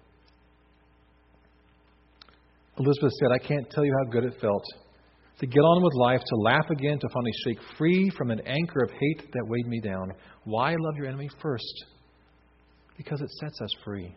Elizabeth 2.80 3.12
said, 3.20 3.32
I 3.32 3.38
can't 3.38 3.70
tell 3.70 3.86
you 3.86 3.94
how 4.04 4.12
good 4.12 4.26
it 4.26 4.40
felt 4.42 4.64
to 5.40 5.48
get 5.48 5.60
on 5.60 5.84
with 5.84 5.94
life, 5.96 6.22
to 6.26 6.36
laugh 6.38 6.70
again, 6.70 7.00
to 7.00 7.10
finally 7.10 7.32
shake 7.44 7.58
free 7.78 8.10
from 8.18 8.32
an 8.32 8.40
anchor 8.46 8.84
of 8.84 8.92
hate 8.92 9.32
that 9.32 9.46
weighed 9.48 9.68
me 9.68 9.80
down. 9.80 10.12
Why 10.46 10.72
love 10.72 10.96
your 10.96 11.08
enemy 11.08 11.30
first? 11.42 11.86
Because 12.98 13.20
it 13.22 13.30
sets 13.30 13.60
us 13.62 13.70
free. 13.84 14.16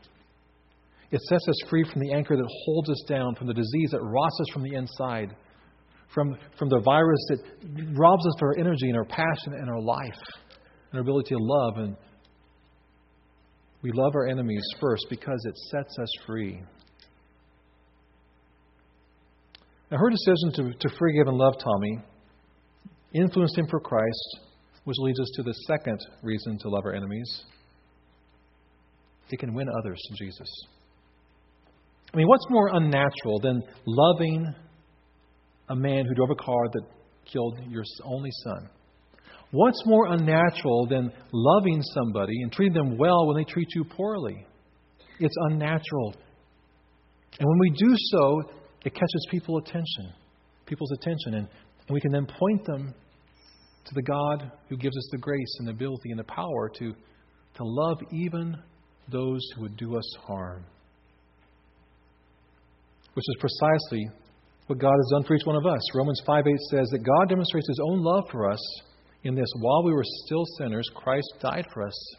It 1.10 1.20
sets 1.22 1.48
us 1.48 1.68
free 1.70 1.84
from 1.90 2.02
the 2.02 2.12
anchor 2.12 2.36
that 2.36 2.48
holds 2.64 2.90
us 2.90 3.02
down, 3.08 3.34
from 3.34 3.46
the 3.46 3.54
disease 3.54 3.90
that 3.92 4.02
rots 4.02 4.38
us 4.40 4.52
from 4.52 4.62
the 4.62 4.74
inside, 4.74 5.34
from, 6.14 6.36
from 6.58 6.68
the 6.68 6.80
virus 6.84 7.26
that 7.30 7.38
robs 7.96 8.26
us 8.26 8.34
of 8.36 8.42
our 8.42 8.58
energy 8.58 8.88
and 8.88 8.96
our 8.96 9.04
passion 9.04 9.54
and 9.54 9.70
our 9.70 9.80
life 9.80 10.20
and 10.90 10.94
our 10.94 11.00
ability 11.00 11.34
to 11.34 11.38
love. 11.40 11.78
And 11.78 11.96
we 13.82 13.90
love 13.92 14.12
our 14.14 14.26
enemies 14.26 14.64
first 14.80 15.06
because 15.08 15.40
it 15.44 15.56
sets 15.70 15.98
us 15.98 16.08
free. 16.26 16.60
Now, 19.90 19.98
her 19.98 20.10
decision 20.10 20.52
to, 20.54 20.78
to 20.78 20.96
forgive 20.98 21.28
and 21.28 21.36
love 21.36 21.54
Tommy 21.62 22.00
influenced 23.14 23.56
him 23.56 23.66
for 23.70 23.80
Christ, 23.80 24.40
which 24.84 24.96
leads 24.98 25.20
us 25.20 25.30
to 25.36 25.42
the 25.42 25.54
second 25.66 25.98
reason 26.22 26.58
to 26.58 26.68
love 26.68 26.84
our 26.84 26.92
enemies. 26.92 27.42
It 29.30 29.38
can 29.38 29.54
win 29.54 29.68
others 29.68 30.00
to 30.08 30.24
Jesus. 30.24 30.48
I 32.12 32.16
mean, 32.16 32.28
what's 32.28 32.46
more 32.48 32.70
unnatural 32.72 33.40
than 33.40 33.62
loving 33.86 34.54
a 35.68 35.76
man 35.76 36.06
who 36.06 36.14
drove 36.14 36.30
a 36.30 36.42
car 36.42 36.68
that 36.72 36.82
killed 37.32 37.58
your 37.68 37.82
only 38.04 38.30
son? 38.44 38.68
What's 39.52 39.82
more 39.86 40.12
unnatural 40.12 40.86
than 40.88 41.12
loving 41.32 41.80
somebody 41.94 42.42
and 42.42 42.52
treating 42.52 42.74
them 42.74 42.98
well 42.98 43.26
when 43.26 43.36
they 43.36 43.44
treat 43.44 43.68
you 43.74 43.84
poorly? 43.84 44.46
It's 45.20 45.34
unnatural. 45.50 46.14
And 47.38 47.48
when 47.48 47.58
we 47.58 47.70
do 47.70 47.94
so, 47.96 48.42
it 48.86 48.94
catches 48.94 49.26
people's 49.30 49.62
attention, 49.66 50.12
people's 50.64 50.92
attention, 50.92 51.34
and, 51.34 51.48
and 51.88 51.94
we 51.94 52.00
can 52.00 52.12
then 52.12 52.26
point 52.26 52.64
them 52.64 52.94
to 53.84 53.94
the 53.94 54.02
God 54.02 54.50
who 54.68 54.76
gives 54.76 54.96
us 54.96 55.08
the 55.12 55.18
grace 55.18 55.56
and 55.58 55.68
the 55.68 55.72
ability 55.72 56.10
and 56.10 56.18
the 56.18 56.24
power 56.24 56.70
to, 56.78 56.94
to 57.54 57.62
love 57.62 57.98
even 58.12 58.56
those 59.10 59.40
who 59.54 59.62
would 59.62 59.76
do 59.76 59.96
us 59.96 60.16
harm 60.26 60.64
which 63.16 63.24
is 63.28 63.36
precisely 63.40 64.10
what 64.66 64.78
God 64.78 64.92
has 64.92 65.08
done 65.10 65.24
for 65.24 65.34
each 65.34 65.46
one 65.46 65.56
of 65.56 65.64
us. 65.64 65.80
Romans 65.94 66.20
5 66.26 66.44
8 66.46 66.54
says 66.70 66.88
that 66.90 66.98
God 66.98 67.30
demonstrates 67.30 67.66
his 67.66 67.80
own 67.82 68.04
love 68.04 68.24
for 68.30 68.50
us 68.50 68.60
in 69.24 69.34
this 69.34 69.48
while 69.58 69.82
we 69.84 69.92
were 69.92 70.04
still 70.26 70.44
sinners, 70.58 70.88
Christ 70.94 71.26
died 71.40 71.64
for 71.72 71.86
us. 71.86 72.16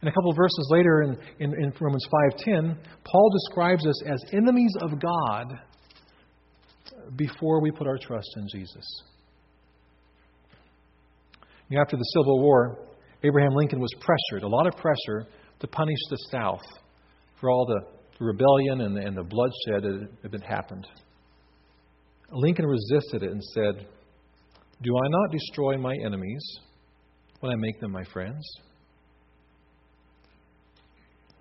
And 0.00 0.08
a 0.08 0.12
couple 0.12 0.30
of 0.30 0.36
verses 0.36 0.68
later 0.70 1.02
in, 1.02 1.18
in, 1.40 1.52
in 1.52 1.72
Romans 1.80 2.06
5:10, 2.36 2.76
Paul 3.04 3.30
describes 3.30 3.86
us 3.86 4.02
as 4.06 4.22
enemies 4.32 4.72
of 4.82 5.00
God 5.00 5.58
before 7.16 7.60
we 7.60 7.70
put 7.70 7.86
our 7.86 7.98
trust 7.98 8.28
in 8.36 8.46
Jesus. 8.52 9.02
after 11.78 11.96
the 11.96 12.04
Civil 12.14 12.40
War, 12.40 12.78
Abraham 13.22 13.54
Lincoln 13.54 13.80
was 13.80 13.92
pressured, 14.00 14.44
a 14.44 14.48
lot 14.48 14.66
of 14.66 14.76
pressure, 14.76 15.26
to 15.60 15.66
punish 15.66 15.98
the 16.10 16.18
South 16.30 16.64
for 17.40 17.50
all 17.50 17.66
the 17.66 18.24
rebellion 18.24 18.82
and 18.82 18.96
the, 18.96 19.00
and 19.00 19.16
the 19.16 19.22
bloodshed 19.22 19.82
that 19.82 20.08
had 20.22 20.30
been 20.30 20.40
happened. 20.42 20.86
Lincoln 22.30 22.66
resisted 22.66 23.22
it 23.22 23.30
and 23.30 23.42
said, 23.42 23.86
Do 24.82 24.96
I 24.96 25.08
not 25.08 25.30
destroy 25.30 25.76
my 25.76 25.94
enemies 26.04 26.44
when 27.40 27.52
I 27.52 27.56
make 27.56 27.80
them 27.80 27.92
my 27.92 28.04
friends? 28.12 28.44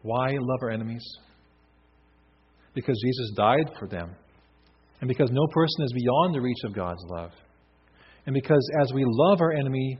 Why 0.01 0.31
love 0.31 0.59
our 0.61 0.69
enemies? 0.69 1.03
Because 2.73 2.99
Jesus 3.03 3.31
died 3.35 3.71
for 3.79 3.87
them. 3.87 4.15
And 5.03 5.09
because 5.09 5.31
no 5.33 5.45
person 5.47 5.83
is 5.83 5.91
beyond 5.91 6.33
the 6.33 6.39
reach 6.39 6.63
of 6.63 6.73
God's 6.73 7.03
love. 7.09 7.31
And 8.25 8.33
because 8.33 8.65
as 8.81 8.93
we 8.93 9.03
love 9.05 9.41
our 9.41 9.51
enemy, 9.51 9.99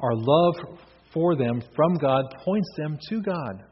our 0.00 0.14
love 0.14 0.78
for 1.12 1.36
them 1.36 1.62
from 1.76 1.98
God 1.98 2.24
points 2.46 2.68
them 2.78 2.98
to 3.10 3.20
God. 3.20 3.62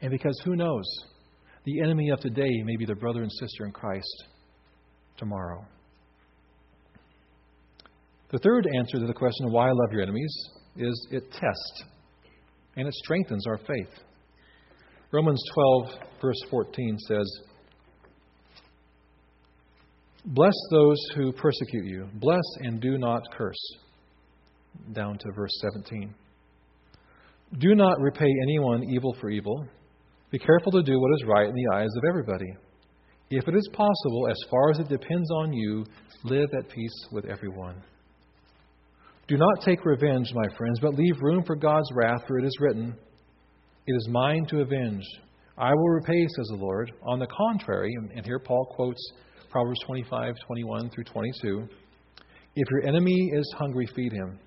And 0.00 0.10
because 0.10 0.40
who 0.46 0.56
knows? 0.56 0.86
The 1.64 1.82
enemy 1.82 2.08
of 2.08 2.20
today 2.20 2.48
may 2.64 2.76
be 2.76 2.86
the 2.86 2.94
brother 2.94 3.20
and 3.20 3.30
sister 3.30 3.66
in 3.66 3.72
Christ 3.72 4.24
tomorrow. 5.18 5.62
The 8.32 8.38
third 8.38 8.66
answer 8.78 8.98
to 8.98 9.06
the 9.06 9.12
question 9.12 9.44
of 9.44 9.52
why 9.52 9.68
I 9.68 9.72
love 9.72 9.92
your 9.92 10.00
enemies 10.00 10.34
is 10.78 11.08
it 11.10 11.30
tests 11.32 11.84
and 12.76 12.88
it 12.88 12.94
strengthens 12.94 13.46
our 13.46 13.58
faith. 13.58 13.92
Romans 15.12 15.42
12, 15.52 15.88
verse 16.22 16.40
14 16.48 16.98
says, 17.08 17.40
Bless 20.24 20.54
those 20.70 20.98
who 21.16 21.32
persecute 21.32 21.86
you, 21.86 22.08
bless 22.14 22.44
and 22.60 22.80
do 22.80 22.98
not 22.98 23.22
curse. 23.36 23.76
Down 24.92 25.18
to 25.18 25.32
verse 25.34 25.52
17. 25.74 26.14
Do 27.58 27.74
not 27.74 28.00
repay 28.00 28.28
anyone 28.42 28.84
evil 28.84 29.16
for 29.20 29.30
evil 29.30 29.66
be 30.30 30.38
careful 30.38 30.70
to 30.72 30.82
do 30.82 31.00
what 31.00 31.12
is 31.14 31.24
right 31.26 31.48
in 31.48 31.54
the 31.54 31.74
eyes 31.74 31.90
of 31.96 32.04
everybody. 32.08 32.54
If 33.30 33.48
it 33.48 33.56
is 33.56 33.68
possible, 33.72 34.28
as 34.28 34.38
far 34.48 34.70
as 34.70 34.78
it 34.78 34.88
depends 34.88 35.28
on 35.32 35.52
you, 35.52 35.84
live 36.24 36.48
at 36.56 36.68
peace 36.68 37.06
with 37.10 37.24
everyone. 37.24 37.82
Do 39.26 39.36
not 39.36 39.62
take 39.64 39.84
revenge, 39.84 40.32
my 40.32 40.56
friends, 40.56 40.78
but 40.80 40.94
leave 40.94 41.20
room 41.20 41.42
for 41.44 41.56
God's 41.56 41.90
wrath, 41.94 42.22
for 42.28 42.38
it 42.38 42.44
is 42.44 42.56
written, 42.60 42.94
It 43.86 43.92
is 43.92 44.08
mine 44.08 44.46
to 44.50 44.60
avenge. 44.60 45.04
I 45.58 45.72
will 45.74 45.90
repay, 45.90 46.26
says 46.36 46.46
the 46.50 46.64
Lord. 46.64 46.92
On 47.02 47.18
the 47.18 47.26
contrary, 47.26 47.92
and 48.14 48.24
here 48.24 48.38
Paul 48.38 48.72
quotes 48.76 49.02
Proverbs 49.50 49.80
25, 49.84 50.34
21 50.46 50.90
through 50.90 51.04
22 51.04 51.68
If 52.54 52.70
your 52.70 52.86
enemy 52.86 53.30
is 53.34 53.54
hungry, 53.58 53.88
feed 53.94 54.12
him. 54.12 54.38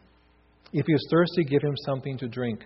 If 0.71 0.85
he 0.85 0.93
is 0.93 1.07
thirsty, 1.11 1.43
give 1.43 1.61
him 1.61 1.75
something 1.85 2.17
to 2.19 2.27
drink. 2.27 2.61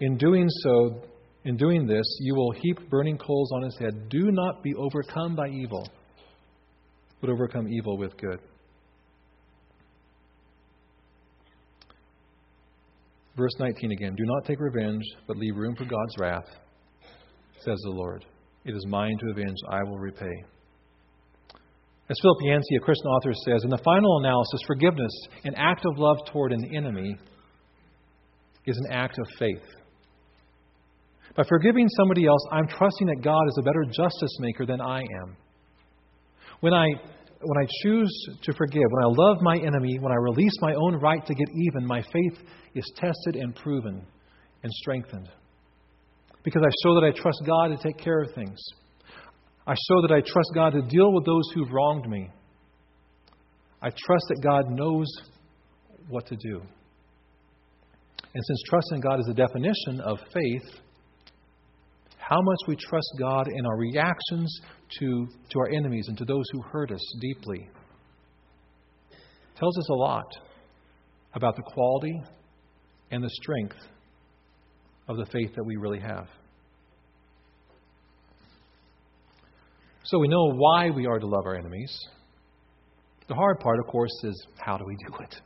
In 0.00 0.16
doing 0.18 0.46
so, 0.62 1.02
in 1.44 1.56
doing 1.56 1.86
this, 1.86 2.06
you 2.20 2.34
will 2.34 2.52
heap 2.52 2.90
burning 2.90 3.16
coals 3.16 3.50
on 3.52 3.62
his 3.62 3.76
head. 3.78 4.08
Do 4.10 4.30
not 4.30 4.62
be 4.62 4.74
overcome 4.74 5.34
by 5.34 5.48
evil, 5.48 5.88
but 7.20 7.30
overcome 7.30 7.66
evil 7.68 7.96
with 7.96 8.16
good. 8.18 8.38
Verse 13.36 13.54
19 13.58 13.92
again 13.92 14.14
Do 14.16 14.24
not 14.26 14.44
take 14.44 14.60
revenge, 14.60 15.04
but 15.26 15.36
leave 15.36 15.56
room 15.56 15.74
for 15.76 15.84
God's 15.84 16.18
wrath, 16.18 16.48
says 17.64 17.78
the 17.84 17.90
Lord. 17.90 18.24
It 18.64 18.74
is 18.74 18.84
mine 18.86 19.16
to 19.20 19.30
avenge, 19.30 19.56
I 19.70 19.82
will 19.84 19.98
repay. 19.98 20.44
As 22.10 22.16
Philip 22.22 22.38
Yancey, 22.42 22.76
a 22.76 22.80
Christian 22.80 23.06
author, 23.06 23.32
says, 23.44 23.64
in 23.64 23.70
the 23.70 23.82
final 23.84 24.18
analysis, 24.18 24.60
forgiveness, 24.66 25.12
an 25.44 25.54
act 25.56 25.84
of 25.84 25.98
love 25.98 26.18
toward 26.32 26.52
an 26.52 26.74
enemy, 26.74 27.16
is 28.64 28.78
an 28.78 28.92
act 28.92 29.18
of 29.18 29.26
faith. 29.38 29.62
By 31.36 31.44
forgiving 31.48 31.86
somebody 31.96 32.26
else, 32.26 32.40
I'm 32.50 32.66
trusting 32.66 33.06
that 33.08 33.22
God 33.22 33.42
is 33.48 33.58
a 33.58 33.62
better 33.62 33.84
justice 33.84 34.36
maker 34.40 34.64
than 34.66 34.80
I 34.80 35.00
am. 35.00 35.36
When 36.60 36.72
I, 36.72 36.86
when 37.40 37.58
I 37.62 37.66
choose 37.82 38.10
to 38.42 38.52
forgive, 38.54 38.82
when 38.90 39.04
I 39.04 39.08
love 39.08 39.36
my 39.42 39.56
enemy, 39.58 39.98
when 40.00 40.10
I 40.10 40.16
release 40.16 40.54
my 40.60 40.74
own 40.74 40.96
right 40.96 41.24
to 41.24 41.34
get 41.34 41.48
even, 41.48 41.86
my 41.86 42.02
faith 42.02 42.38
is 42.74 42.90
tested 42.96 43.36
and 43.36 43.54
proven 43.54 44.04
and 44.62 44.72
strengthened. 44.72 45.28
Because 46.42 46.62
I 46.64 46.70
show 46.82 46.94
that 46.94 47.04
I 47.04 47.10
trust 47.12 47.42
God 47.46 47.68
to 47.68 47.76
take 47.76 47.98
care 47.98 48.22
of 48.22 48.34
things. 48.34 48.58
I 49.68 49.74
show 49.74 50.00
that 50.00 50.12
I 50.12 50.22
trust 50.22 50.50
God 50.54 50.70
to 50.70 50.80
deal 50.80 51.12
with 51.12 51.26
those 51.26 51.42
who've 51.54 51.70
wronged 51.70 52.08
me. 52.08 52.30
I 53.82 53.90
trust 53.90 54.24
that 54.28 54.40
God 54.42 54.70
knows 54.70 55.06
what 56.08 56.26
to 56.28 56.36
do. 56.36 56.62
And 58.34 58.44
since 58.46 58.62
trusting 58.70 59.00
God 59.00 59.20
is 59.20 59.26
the 59.26 59.34
definition 59.34 60.00
of 60.00 60.18
faith, 60.32 60.80
how 62.16 62.40
much 62.40 62.58
we 62.66 62.76
trust 62.76 63.08
God 63.18 63.46
in 63.46 63.66
our 63.66 63.76
reactions 63.76 64.60
to, 65.00 65.28
to 65.50 65.58
our 65.58 65.68
enemies 65.68 66.06
and 66.08 66.16
to 66.16 66.24
those 66.24 66.44
who 66.52 66.62
hurt 66.62 66.90
us 66.90 67.00
deeply 67.20 67.68
tells 69.56 69.76
us 69.76 69.88
a 69.90 69.94
lot 69.94 70.26
about 71.34 71.56
the 71.56 71.62
quality 71.62 72.22
and 73.10 73.22
the 73.22 73.30
strength 73.42 73.76
of 75.08 75.18
the 75.18 75.26
faith 75.26 75.54
that 75.56 75.64
we 75.64 75.76
really 75.76 76.00
have. 76.00 76.26
So 80.10 80.18
we 80.18 80.28
know 80.28 80.52
why 80.54 80.90
we 80.90 81.06
are 81.06 81.18
to 81.18 81.26
love 81.26 81.44
our 81.46 81.56
enemies. 81.56 81.98
The 83.28 83.34
hard 83.34 83.60
part, 83.60 83.78
of 83.78 83.86
course, 83.86 84.12
is 84.24 84.46
how 84.58 84.76
do 84.76 84.84
we 84.86 84.96
do 85.06 85.14
it? 85.22 85.36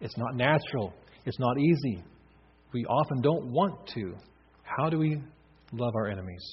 It's 0.00 0.16
not 0.16 0.34
natural, 0.36 0.92
it's 1.24 1.38
not 1.38 1.58
easy. 1.58 2.02
We 2.72 2.84
often 2.84 3.22
don't 3.22 3.52
want 3.52 3.88
to. 3.94 4.14
How 4.64 4.90
do 4.90 4.98
we 4.98 5.20
love 5.72 5.94
our 5.94 6.08
enemies. 6.08 6.44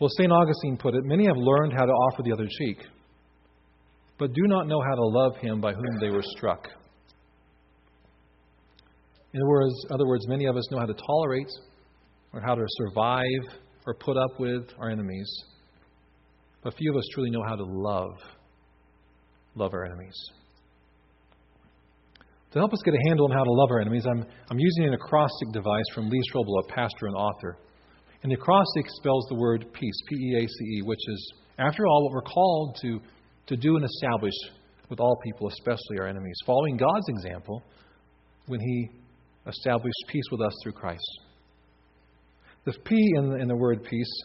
Well, 0.00 0.10
St. 0.16 0.30
Augustine 0.30 0.76
put 0.76 0.94
it 0.94 1.04
many 1.04 1.26
have 1.26 1.36
learned 1.36 1.72
how 1.72 1.84
to 1.84 1.92
offer 1.92 2.22
the 2.22 2.32
other 2.32 2.46
cheek, 2.58 2.78
but 4.18 4.32
do 4.32 4.42
not 4.46 4.68
know 4.68 4.80
how 4.80 4.94
to 4.94 5.04
love 5.04 5.36
him 5.36 5.60
by 5.60 5.72
whom 5.72 5.98
they 6.00 6.10
were 6.10 6.22
struck. 6.22 6.68
In 9.32 9.40
other 9.40 9.48
words, 9.48 9.74
other 9.90 10.06
words, 10.06 10.26
many 10.28 10.46
of 10.46 10.56
us 10.56 10.70
know 10.70 10.78
how 10.78 10.86
to 10.86 10.94
tolerate 10.94 11.50
or 12.32 12.40
how 12.40 12.54
to 12.54 12.64
survive 12.66 13.58
or 13.86 13.94
put 13.94 14.16
up 14.16 14.38
with 14.38 14.64
our 14.78 14.90
enemies, 14.90 15.28
but 16.62 16.74
few 16.74 16.90
of 16.90 16.96
us 16.96 17.04
truly 17.14 17.30
know 17.30 17.42
how 17.46 17.56
to 17.56 17.64
love, 17.64 18.18
love 19.54 19.72
our 19.74 19.84
enemies. 19.84 20.16
To 22.52 22.58
help 22.58 22.72
us 22.72 22.80
get 22.84 22.94
a 22.94 23.08
handle 23.08 23.26
on 23.26 23.32
how 23.32 23.44
to 23.44 23.52
love 23.52 23.70
our 23.70 23.80
enemies, 23.80 24.06
I'm, 24.06 24.24
I'm 24.50 24.58
using 24.58 24.86
an 24.86 24.94
acrostic 24.94 25.52
device 25.52 25.84
from 25.94 26.08
Lee 26.08 26.20
Strobel, 26.32 26.64
a 26.64 26.72
pastor 26.72 27.06
and 27.06 27.14
author. 27.14 27.58
And 28.22 28.32
the 28.32 28.36
acrostic 28.36 28.86
spells 28.88 29.26
the 29.28 29.36
word 29.36 29.66
peace, 29.72 30.00
P 30.08 30.16
E 30.16 30.36
A 30.36 30.48
C 30.48 30.64
E, 30.78 30.82
which 30.82 30.98
is, 31.08 31.32
after 31.58 31.86
all, 31.86 32.04
what 32.04 32.12
we're 32.12 32.32
called 32.32 32.76
to, 32.82 33.00
to 33.48 33.56
do 33.56 33.76
and 33.76 33.84
establish 33.84 34.32
with 34.88 34.98
all 34.98 35.20
people, 35.22 35.48
especially 35.48 35.98
our 36.00 36.08
enemies, 36.08 36.36
following 36.46 36.76
God's 36.76 37.08
example 37.08 37.62
when 38.46 38.60
He 38.60 38.90
established 39.46 39.94
peace 40.08 40.24
with 40.32 40.40
us 40.40 40.52
through 40.62 40.72
Christ. 40.72 41.20
The 42.64 42.72
P 42.72 42.96
in 43.16 43.30
the, 43.30 43.36
in 43.36 43.48
the 43.48 43.56
word 43.56 43.84
peace 43.84 44.22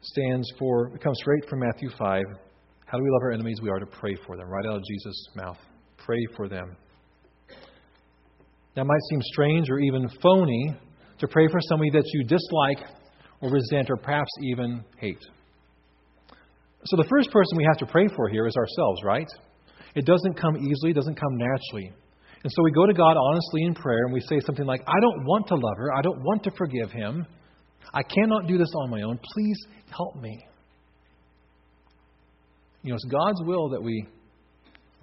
stands 0.00 0.50
for, 0.58 0.88
it 0.94 1.02
comes 1.02 1.18
straight 1.20 1.48
from 1.48 1.60
Matthew 1.60 1.90
5. 1.90 2.22
How 2.86 2.98
do 2.98 3.04
we 3.04 3.10
love 3.10 3.22
our 3.22 3.32
enemies? 3.32 3.58
We 3.62 3.70
are 3.70 3.78
to 3.78 3.86
pray 3.86 4.16
for 4.26 4.36
them, 4.36 4.48
right 4.48 4.66
out 4.66 4.76
of 4.76 4.82
Jesus' 4.88 5.28
mouth. 5.34 5.58
Pray 5.98 6.24
for 6.36 6.48
them. 6.48 6.76
That 8.76 8.84
might 8.84 9.00
seem 9.10 9.20
strange 9.22 9.70
or 9.70 9.78
even 9.78 10.08
phony 10.22 10.76
to 11.18 11.28
pray 11.28 11.48
for 11.48 11.58
somebody 11.68 11.90
that 11.90 12.04
you 12.12 12.24
dislike 12.24 12.86
or 13.40 13.50
resent 13.50 13.90
or 13.90 13.96
perhaps 13.96 14.30
even 14.42 14.84
hate. 14.98 15.22
So 16.84 16.96
the 16.96 17.08
first 17.08 17.30
person 17.30 17.56
we 17.56 17.64
have 17.64 17.78
to 17.78 17.86
pray 17.86 18.06
for 18.14 18.28
here 18.28 18.46
is 18.46 18.54
ourselves, 18.56 19.02
right? 19.02 19.26
It 19.94 20.04
doesn't 20.04 20.34
come 20.34 20.56
easily, 20.56 20.90
it 20.90 20.94
doesn't 20.94 21.18
come 21.18 21.36
naturally. 21.36 21.90
And 22.44 22.52
so 22.52 22.62
we 22.62 22.70
go 22.70 22.86
to 22.86 22.92
God 22.92 23.16
honestly 23.16 23.62
in 23.62 23.74
prayer 23.74 24.04
and 24.04 24.12
we 24.12 24.20
say 24.20 24.38
something 24.40 24.66
like, 24.66 24.82
I 24.86 25.00
don't 25.00 25.24
want 25.24 25.48
to 25.48 25.54
love 25.54 25.76
her. 25.78 25.92
I 25.92 26.02
don't 26.02 26.20
want 26.22 26.44
to 26.44 26.50
forgive 26.52 26.92
him. 26.92 27.26
I 27.92 28.02
cannot 28.02 28.46
do 28.46 28.58
this 28.58 28.72
on 28.74 28.90
my 28.90 29.02
own. 29.02 29.18
Please 29.34 29.58
help 29.90 30.16
me. 30.16 30.46
You 32.82 32.90
know, 32.90 32.96
it's 32.96 33.04
God's 33.04 33.42
will 33.44 33.70
that 33.70 33.82
we 33.82 34.06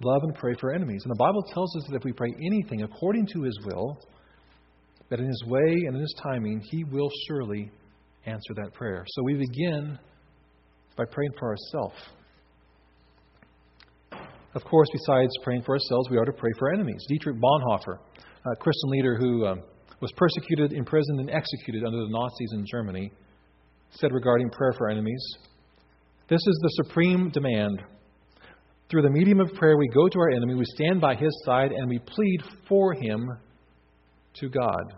love 0.02 0.22
and 0.22 0.34
pray 0.34 0.54
for 0.60 0.72
enemies. 0.72 1.02
And 1.04 1.10
the 1.10 1.18
Bible 1.18 1.42
tells 1.52 1.76
us 1.76 1.84
that 1.88 1.96
if 1.96 2.04
we 2.04 2.12
pray 2.12 2.34
anything 2.46 2.82
according 2.82 3.26
to 3.34 3.42
His 3.42 3.58
will, 3.66 3.98
that 5.10 5.20
in 5.20 5.26
His 5.26 5.44
way 5.46 5.84
and 5.86 5.94
in 5.94 6.00
His 6.00 6.14
timing, 6.22 6.60
He 6.70 6.84
will 6.84 7.10
surely 7.28 7.70
answer 8.26 8.54
that 8.56 8.72
prayer. 8.72 9.04
So 9.06 9.22
we 9.22 9.34
begin 9.34 9.98
by 10.96 11.04
praying 11.04 11.32
for 11.38 11.50
ourselves. 11.50 11.96
Of 14.54 14.64
course, 14.64 14.88
besides 14.92 15.30
praying 15.42 15.62
for 15.62 15.74
ourselves, 15.74 16.08
we 16.10 16.16
are 16.16 16.24
to 16.24 16.32
pray 16.32 16.52
for 16.58 16.72
enemies. 16.72 17.04
Dietrich 17.08 17.36
Bonhoeffer, 17.36 17.98
a 18.46 18.56
Christian 18.56 18.90
leader 18.90 19.16
who 19.16 19.46
um, 19.46 19.62
was 20.00 20.12
persecuted, 20.16 20.72
imprisoned, 20.72 21.20
and 21.20 21.30
executed 21.30 21.84
under 21.84 21.98
the 21.98 22.10
Nazis 22.10 22.52
in 22.52 22.64
Germany, 22.70 23.12
said 23.90 24.12
regarding 24.12 24.50
prayer 24.50 24.72
for 24.76 24.88
enemies 24.88 25.22
This 26.28 26.40
is 26.46 26.58
the 26.62 26.84
supreme 26.84 27.30
demand. 27.30 27.82
Through 28.90 29.02
the 29.02 29.10
medium 29.10 29.40
of 29.40 29.52
prayer, 29.54 29.76
we 29.76 29.88
go 29.88 30.08
to 30.08 30.18
our 30.18 30.30
enemy, 30.30 30.54
we 30.54 30.64
stand 30.66 31.00
by 31.00 31.14
his 31.14 31.32
side, 31.44 31.72
and 31.72 31.88
we 31.88 31.98
plead 31.98 32.40
for 32.68 32.92
him 32.92 33.28
to 34.34 34.48
God. 34.48 34.94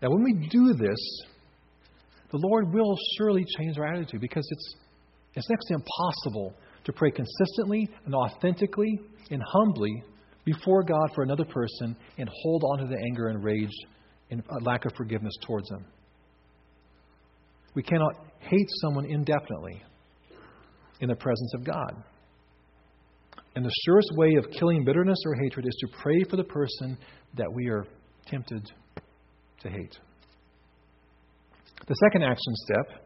Now, 0.00 0.10
when 0.10 0.22
we 0.22 0.48
do 0.48 0.72
this, 0.72 1.22
the 2.30 2.38
Lord 2.38 2.72
will 2.72 2.96
surely 3.18 3.44
change 3.58 3.78
our 3.78 3.86
attitude 3.86 4.20
because 4.20 4.46
it's, 4.50 4.76
it's 5.34 5.50
next 5.50 5.66
to 5.66 5.74
impossible 5.74 6.54
to 6.84 6.92
pray 6.92 7.10
consistently 7.10 7.90
and 8.06 8.14
authentically 8.14 9.00
and 9.30 9.42
humbly 9.42 10.02
before 10.52 10.82
God 10.82 11.10
for 11.14 11.22
another 11.22 11.44
person 11.44 11.96
and 12.18 12.28
hold 12.42 12.62
on 12.72 12.78
to 12.78 12.86
the 12.86 12.96
anger 12.96 13.28
and 13.28 13.42
rage 13.42 13.70
and 14.30 14.42
lack 14.62 14.84
of 14.84 14.92
forgiveness 14.96 15.34
towards 15.46 15.68
them. 15.68 15.84
We 17.74 17.82
cannot 17.82 18.14
hate 18.38 18.68
someone 18.82 19.04
indefinitely 19.04 19.82
in 21.00 21.08
the 21.08 21.16
presence 21.16 21.52
of 21.54 21.64
God. 21.64 22.02
And 23.54 23.64
the 23.64 23.72
surest 23.84 24.08
way 24.16 24.34
of 24.36 24.50
killing 24.50 24.84
bitterness 24.84 25.18
or 25.26 25.34
hatred 25.34 25.66
is 25.66 25.76
to 25.80 25.98
pray 26.02 26.22
for 26.28 26.36
the 26.36 26.44
person 26.44 26.96
that 27.36 27.52
we 27.52 27.68
are 27.68 27.84
tempted 28.26 28.70
to 29.60 29.68
hate. 29.68 29.98
The 31.86 31.94
second 32.06 32.22
action 32.22 32.54
step 32.54 33.02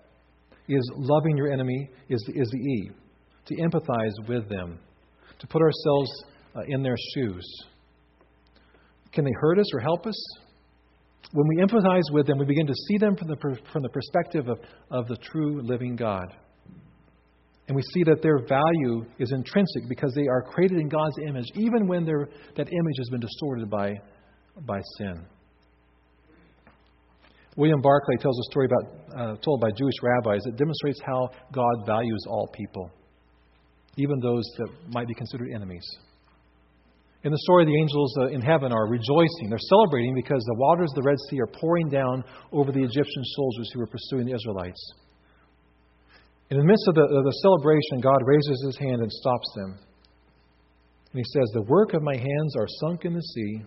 is 0.68 0.90
loving 0.96 1.36
your 1.36 1.52
enemy 1.52 1.90
is 2.08 2.22
the, 2.26 2.40
is 2.40 2.48
the 2.50 2.58
E, 2.58 2.90
to 3.46 3.56
empathize 3.56 4.28
with 4.28 4.48
them, 4.48 4.78
to 5.38 5.46
put 5.46 5.62
ourselves 5.62 6.10
uh, 6.54 6.60
in 6.66 6.82
their 6.82 6.96
shoes. 7.14 7.46
Can 9.12 9.24
they 9.24 9.32
hurt 9.40 9.58
us 9.58 9.66
or 9.72 9.80
help 9.80 10.06
us? 10.06 10.14
When 11.32 11.46
we 11.48 11.56
empathize 11.62 12.12
with 12.12 12.26
them, 12.26 12.38
we 12.38 12.44
begin 12.44 12.66
to 12.66 12.74
see 12.88 12.98
them 12.98 13.16
from 13.16 13.28
the, 13.28 13.36
from 13.72 13.82
the 13.82 13.88
perspective 13.88 14.48
of, 14.48 14.58
of 14.90 15.08
the 15.08 15.16
true 15.16 15.62
living 15.62 15.96
God. 15.96 16.26
And 17.66 17.74
we 17.74 17.82
see 17.94 18.04
that 18.04 18.20
their 18.22 18.38
value 18.46 19.06
is 19.18 19.32
intrinsic 19.32 19.88
because 19.88 20.12
they 20.14 20.26
are 20.28 20.42
created 20.42 20.78
in 20.78 20.88
God's 20.88 21.16
image, 21.26 21.46
even 21.54 21.86
when 21.86 22.04
that 22.04 22.68
image 22.68 22.98
has 22.98 23.08
been 23.10 23.20
distorted 23.20 23.70
by, 23.70 23.94
by 24.66 24.80
sin. 24.98 25.24
William 27.56 27.80
Barclay 27.80 28.16
tells 28.20 28.38
a 28.38 28.50
story 28.50 28.66
about, 28.66 29.18
uh, 29.18 29.36
told 29.36 29.60
by 29.60 29.70
Jewish 29.78 29.94
rabbis 30.02 30.42
that 30.44 30.56
demonstrates 30.56 31.00
how 31.06 31.30
God 31.52 31.86
values 31.86 32.20
all 32.28 32.48
people, 32.52 32.90
even 33.96 34.18
those 34.20 34.44
that 34.58 34.68
might 34.88 35.06
be 35.06 35.14
considered 35.14 35.50
enemies. 35.54 35.84
In 37.24 37.32
the 37.32 37.38
story, 37.38 37.64
the 37.64 37.80
angels 37.80 38.14
uh, 38.20 38.26
in 38.28 38.42
heaven 38.42 38.70
are 38.70 38.86
rejoicing. 38.86 39.48
They're 39.48 39.58
celebrating 39.58 40.14
because 40.14 40.44
the 40.44 40.58
waters 40.58 40.90
of 40.90 41.02
the 41.02 41.08
Red 41.08 41.16
Sea 41.30 41.40
are 41.40 41.46
pouring 41.58 41.88
down 41.88 42.22
over 42.52 42.70
the 42.70 42.84
Egyptian 42.84 43.24
soldiers 43.24 43.70
who 43.72 43.80
were 43.80 43.86
pursuing 43.86 44.26
the 44.26 44.34
Israelites. 44.34 44.92
In 46.50 46.58
the 46.58 46.64
midst 46.64 46.84
of 46.88 46.94
the, 46.94 47.02
of 47.02 47.24
the 47.24 47.38
celebration, 47.40 48.00
God 48.02 48.20
raises 48.24 48.62
his 48.66 48.76
hand 48.76 49.00
and 49.00 49.10
stops 49.10 49.48
them. 49.56 49.78
And 51.12 51.18
he 51.18 51.24
says, 51.32 51.48
The 51.54 51.62
work 51.62 51.94
of 51.94 52.02
my 52.02 52.14
hands 52.14 52.56
are 52.58 52.68
sunk 52.80 53.06
in 53.06 53.14
the 53.14 53.22
sea, 53.22 53.62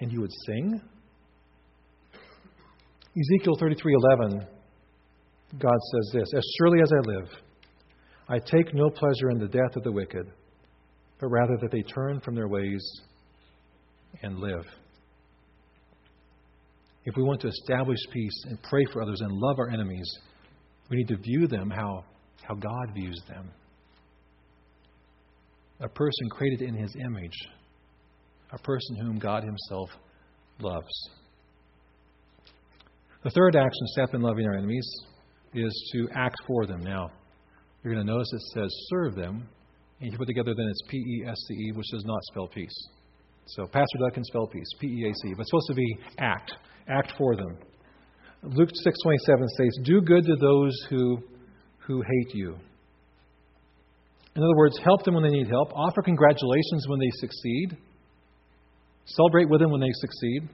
and 0.00 0.10
you 0.10 0.20
would 0.22 0.32
sing? 0.46 0.80
Ezekiel 3.18 3.56
33:11 3.60 4.46
God 5.58 5.78
says 5.92 6.10
this, 6.12 6.34
as 6.36 6.44
surely 6.58 6.80
as 6.82 6.92
I 6.92 7.08
live 7.08 7.28
I 8.28 8.38
take 8.38 8.74
no 8.74 8.90
pleasure 8.90 9.30
in 9.30 9.38
the 9.38 9.48
death 9.48 9.76
of 9.76 9.82
the 9.82 9.92
wicked 9.92 10.26
but 11.20 11.28
rather 11.28 11.56
that 11.60 11.70
they 11.70 11.82
turn 11.82 12.20
from 12.20 12.34
their 12.34 12.48
ways 12.48 12.82
and 14.22 14.38
live. 14.38 14.64
If 17.04 17.16
we 17.16 17.22
want 17.22 17.40
to 17.40 17.48
establish 17.48 17.98
peace 18.12 18.44
and 18.48 18.62
pray 18.62 18.84
for 18.92 19.02
others 19.02 19.20
and 19.20 19.32
love 19.32 19.58
our 19.58 19.70
enemies, 19.70 20.08
we 20.90 20.98
need 20.98 21.08
to 21.08 21.16
view 21.16 21.46
them 21.46 21.70
how, 21.70 22.04
how 22.42 22.54
God 22.54 22.94
views 22.94 23.20
them. 23.28 23.50
A 25.80 25.88
person 25.88 26.28
created 26.30 26.62
in 26.62 26.74
his 26.74 26.94
image, 26.96 27.36
a 28.52 28.58
person 28.58 28.96
whom 28.96 29.18
God 29.18 29.44
himself 29.44 29.90
loves. 30.60 31.10
The 33.24 33.30
third 33.30 33.56
action 33.56 33.86
step 33.92 34.14
in 34.14 34.20
loving 34.20 34.46
our 34.46 34.54
enemies 34.54 34.88
is 35.54 35.90
to 35.92 36.08
act 36.14 36.36
for 36.46 36.66
them. 36.66 36.82
Now, 36.82 37.10
you're 37.82 37.94
going 37.94 38.06
to 38.06 38.12
notice 38.12 38.32
it 38.32 38.42
says 38.54 38.70
serve 38.90 39.14
them, 39.14 39.48
and 40.00 40.12
you 40.12 40.18
put 40.18 40.26
together 40.26 40.54
then 40.56 40.66
it's 40.68 40.82
P 40.88 40.96
E 40.96 41.24
S 41.26 41.36
C 41.48 41.54
E, 41.54 41.72
which 41.72 41.86
does 41.90 42.04
not 42.04 42.20
spell 42.30 42.46
peace. 42.46 42.88
So 43.46 43.64
Pastor 43.64 43.98
Doug 44.00 44.14
can 44.14 44.24
spell 44.24 44.46
peace, 44.46 44.68
P 44.80 44.86
E 44.86 45.10
A 45.10 45.14
C, 45.14 45.34
but 45.34 45.40
it's 45.42 45.50
supposed 45.50 45.68
to 45.68 45.74
be 45.74 45.98
act, 46.18 46.52
act 46.88 47.12
for 47.16 47.36
them. 47.36 47.56
Luke 48.42 48.70
6:27 48.70 49.48
says, 49.48 49.78
"Do 49.82 50.00
good 50.00 50.24
to 50.26 50.36
those 50.36 50.74
who 50.90 51.18
who 51.78 52.02
hate 52.02 52.34
you." 52.34 52.56
In 54.36 54.42
other 54.42 54.56
words, 54.56 54.78
help 54.78 55.02
them 55.04 55.14
when 55.14 55.24
they 55.24 55.30
need 55.30 55.48
help, 55.48 55.72
offer 55.74 56.02
congratulations 56.02 56.86
when 56.86 57.00
they 57.00 57.10
succeed, 57.16 57.76
celebrate 59.04 59.48
with 59.48 59.60
them 59.60 59.72
when 59.72 59.80
they 59.80 59.90
succeed, 59.94 60.48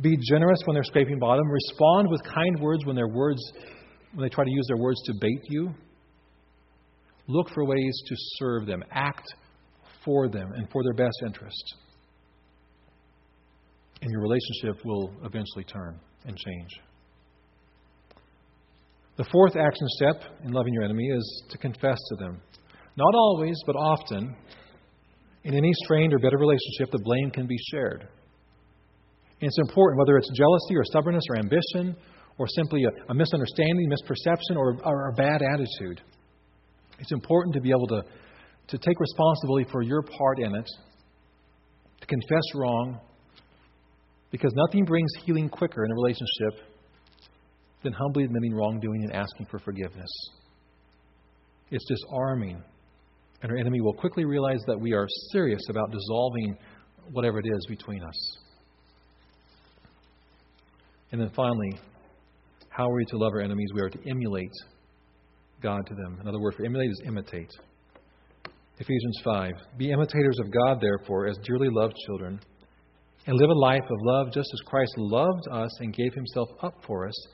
be 0.00 0.16
generous 0.16 0.58
when 0.64 0.74
they're 0.74 0.84
scraping 0.84 1.18
bottom. 1.18 1.46
Respond 1.48 2.08
with 2.10 2.22
kind 2.24 2.60
words 2.60 2.84
when 2.84 2.96
their 2.96 3.08
words 3.08 3.40
when 4.14 4.22
they 4.22 4.28
try 4.28 4.44
to 4.44 4.50
use 4.50 4.66
their 4.66 4.78
words 4.78 5.00
to 5.04 5.14
bait 5.20 5.40
you. 5.50 5.74
Look 7.28 7.50
for 7.50 7.64
ways 7.64 8.02
to 8.06 8.14
serve 8.38 8.66
them. 8.66 8.82
Act 8.90 9.28
for 10.04 10.28
them 10.28 10.50
and 10.54 10.68
for 10.72 10.82
their 10.82 10.94
best 10.94 11.16
interest. 11.26 11.74
And 14.00 14.10
your 14.10 14.22
relationship 14.22 14.84
will 14.84 15.12
eventually 15.24 15.64
turn 15.64 16.00
and 16.24 16.36
change. 16.36 16.70
The 19.16 19.24
fourth 19.32 19.56
action 19.56 19.86
step 19.96 20.22
in 20.44 20.52
loving 20.52 20.72
your 20.72 20.84
enemy 20.84 21.08
is 21.08 21.42
to 21.50 21.58
confess 21.58 21.98
to 22.10 22.16
them. 22.16 22.40
Not 22.96 23.14
always, 23.14 23.56
but 23.66 23.76
often, 23.76 24.34
in 25.44 25.54
any 25.54 25.72
strained 25.84 26.14
or 26.14 26.18
bitter 26.18 26.38
relationship, 26.38 26.90
the 26.92 27.00
blame 27.02 27.30
can 27.30 27.46
be 27.46 27.56
shared. 27.70 28.02
And 29.40 29.48
it's 29.48 29.58
important, 29.58 29.98
whether 29.98 30.16
it's 30.16 30.30
jealousy 30.34 30.76
or 30.76 30.84
stubbornness 30.84 31.24
or 31.30 31.38
ambition 31.38 31.96
or 32.38 32.46
simply 32.46 32.84
a, 32.84 33.10
a 33.10 33.14
misunderstanding, 33.14 33.90
misperception, 33.90 34.56
or, 34.56 34.78
or 34.84 35.08
a 35.08 35.12
bad 35.14 35.42
attitude. 35.42 36.00
It's 36.98 37.12
important 37.12 37.54
to 37.54 37.60
be 37.60 37.70
able 37.70 37.86
to, 37.88 38.02
to 38.68 38.78
take 38.78 39.00
responsibility 39.00 39.68
for 39.70 39.82
your 39.82 40.02
part 40.02 40.38
in 40.40 40.54
it, 40.54 40.68
to 42.00 42.06
confess 42.06 42.42
wrong, 42.54 43.00
because 44.30 44.52
nothing 44.54 44.84
brings 44.84 45.10
healing 45.24 45.48
quicker 45.48 45.84
in 45.84 45.90
a 45.90 45.94
relationship 45.94 46.68
than 47.82 47.92
humbly 47.92 48.24
admitting 48.24 48.54
wrongdoing 48.54 49.04
and 49.04 49.12
asking 49.12 49.46
for 49.46 49.58
forgiveness. 49.58 50.10
It's 51.70 51.84
disarming, 51.86 52.62
and 53.42 53.52
our 53.52 53.58
enemy 53.58 53.80
will 53.80 53.94
quickly 53.94 54.24
realize 54.24 54.60
that 54.66 54.78
we 54.78 54.92
are 54.92 55.06
serious 55.32 55.60
about 55.70 55.90
dissolving 55.90 56.56
whatever 57.12 57.38
it 57.38 57.46
is 57.46 57.66
between 57.68 58.02
us. 58.02 58.36
And 61.12 61.20
then 61.20 61.30
finally, 61.34 61.78
how 62.68 62.90
are 62.90 62.94
we 62.94 63.04
to 63.06 63.16
love 63.16 63.32
our 63.32 63.40
enemies? 63.40 63.68
We 63.74 63.80
are 63.80 63.88
to 63.88 64.10
emulate 64.10 64.52
God 65.62 65.86
to 65.86 65.94
them. 65.94 66.18
Another 66.20 66.40
word 66.40 66.54
for 66.54 66.64
emulate 66.64 66.90
is 66.90 67.02
imitate. 67.06 67.50
Ephesians 68.78 69.20
5. 69.24 69.52
Be 69.76 69.90
imitators 69.90 70.38
of 70.40 70.52
God, 70.52 70.80
therefore, 70.80 71.26
as 71.26 71.36
dearly 71.44 71.68
loved 71.70 71.94
children, 72.06 72.40
and 73.26 73.36
live 73.36 73.50
a 73.50 73.58
life 73.58 73.82
of 73.82 73.98
love 74.02 74.28
just 74.32 74.48
as 74.52 74.60
Christ 74.66 74.92
loved 74.96 75.48
us 75.50 75.70
and 75.80 75.92
gave 75.92 76.14
himself 76.14 76.48
up 76.62 76.74
for 76.86 77.08
us 77.08 77.26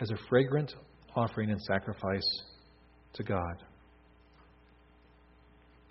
as 0.00 0.10
a 0.10 0.16
fragrant 0.28 0.74
offering 1.16 1.50
and 1.50 1.60
sacrifice 1.62 2.42
to 3.14 3.22
God. 3.22 3.64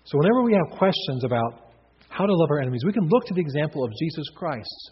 So, 0.04 0.18
whenever 0.18 0.42
we 0.42 0.54
have 0.54 0.78
questions 0.78 1.24
about 1.24 1.72
how 2.08 2.26
to 2.26 2.34
love 2.34 2.50
our 2.50 2.60
enemies, 2.60 2.82
we 2.86 2.92
can 2.92 3.08
look 3.08 3.26
to 3.26 3.34
the 3.34 3.40
example 3.40 3.84
of 3.84 3.90
Jesus 4.00 4.24
Christ 4.34 4.90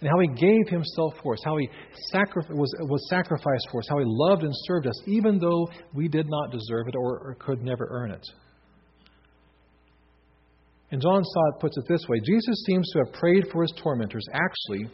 and 0.00 0.08
how 0.08 0.18
he 0.20 0.28
gave 0.28 0.68
himself 0.68 1.14
for 1.22 1.34
us, 1.34 1.40
how 1.44 1.56
he 1.58 1.68
sacri- 2.10 2.42
was, 2.54 2.74
was 2.80 3.06
sacrificed 3.10 3.68
for 3.70 3.80
us, 3.80 3.88
how 3.88 3.98
he 3.98 4.04
loved 4.06 4.42
and 4.42 4.52
served 4.64 4.86
us, 4.86 5.02
even 5.06 5.38
though 5.38 5.68
we 5.94 6.08
did 6.08 6.26
not 6.28 6.50
deserve 6.50 6.88
it 6.88 6.94
or, 6.96 7.18
or 7.18 7.36
could 7.38 7.62
never 7.62 7.86
earn 7.90 8.10
it. 8.10 8.26
And 10.90 11.00
John 11.00 11.22
Stott 11.22 11.60
puts 11.60 11.76
it 11.76 11.84
this 11.88 12.04
way 12.08 12.18
Jesus 12.24 12.64
seems 12.66 12.90
to 12.92 13.04
have 13.04 13.12
prayed 13.14 13.44
for 13.52 13.62
his 13.62 13.72
tormentors, 13.82 14.24
actually, 14.32 14.90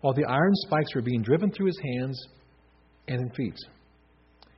while 0.00 0.14
the 0.14 0.24
iron 0.24 0.52
spikes 0.66 0.94
were 0.94 1.02
being 1.02 1.22
driven 1.22 1.50
through 1.52 1.66
his 1.66 1.80
hands 1.94 2.20
and 3.08 3.20
in 3.20 3.30
feet. 3.30 3.56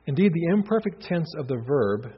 Indeed, 0.07 0.33
the 0.33 0.53
imperfect 0.53 1.01
tense 1.03 1.31
of 1.37 1.47
the 1.47 1.61
verb 1.67 2.13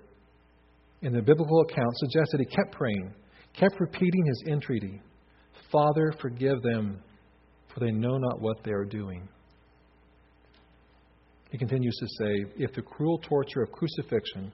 in 1.02 1.14
the 1.14 1.22
biblical 1.22 1.62
account 1.62 1.98
suggests 1.98 2.32
that 2.32 2.40
he 2.40 2.46
kept 2.46 2.72
praying, 2.74 3.14
kept 3.54 3.80
repeating 3.80 4.26
his 4.26 4.44
entreaty 4.48 5.02
Father, 5.72 6.14
forgive 6.22 6.62
them, 6.62 7.02
for 7.74 7.80
they 7.80 7.92
know 7.92 8.18
not 8.18 8.42
what 8.42 8.64
they 8.64 8.72
are 8.72 8.86
doing. 8.86 9.28
He 11.52 11.58
continues 11.58 11.96
to 11.98 12.08
say, 12.08 12.54
If 12.58 12.74
the 12.74 12.82
cruel 12.82 13.18
torture 13.20 13.62
of 13.62 13.72
crucifixion 13.72 14.52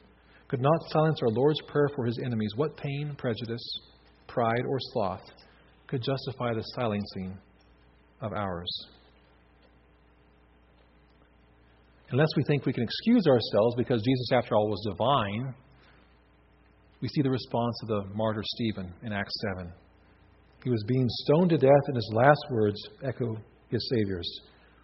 could 0.47 0.61
not 0.61 0.89
silence 0.89 1.19
our 1.21 1.29
Lord's 1.29 1.61
prayer 1.67 1.89
for 1.95 2.05
his 2.05 2.19
enemies, 2.23 2.51
what 2.55 2.77
pain, 2.77 3.15
prejudice, 3.17 3.61
pride, 4.27 4.63
or 4.67 4.77
sloth 4.93 5.23
could 5.87 6.01
justify 6.01 6.53
the 6.53 6.63
silencing 6.75 7.37
of 8.21 8.33
ours? 8.33 8.69
Unless 12.09 12.29
we 12.37 12.43
think 12.43 12.65
we 12.65 12.73
can 12.73 12.83
excuse 12.83 13.27
ourselves 13.27 13.75
because 13.75 14.01
Jesus, 14.01 14.29
after 14.31 14.55
all, 14.55 14.69
was 14.69 14.81
divine, 14.89 15.53
we 17.01 17.09
see 17.09 17.21
the 17.21 17.29
response 17.29 17.75
of 17.83 17.89
the 17.89 18.15
martyr 18.15 18.41
Stephen 18.43 18.93
in 19.03 19.11
Acts 19.11 19.33
7. 19.55 19.71
He 20.63 20.69
was 20.69 20.83
being 20.87 21.07
stoned 21.09 21.51
to 21.51 21.57
death, 21.57 21.83
and 21.87 21.95
his 21.95 22.11
last 22.13 22.45
words 22.51 22.81
echo 23.03 23.37
his 23.69 23.89
Savior's 23.93 24.41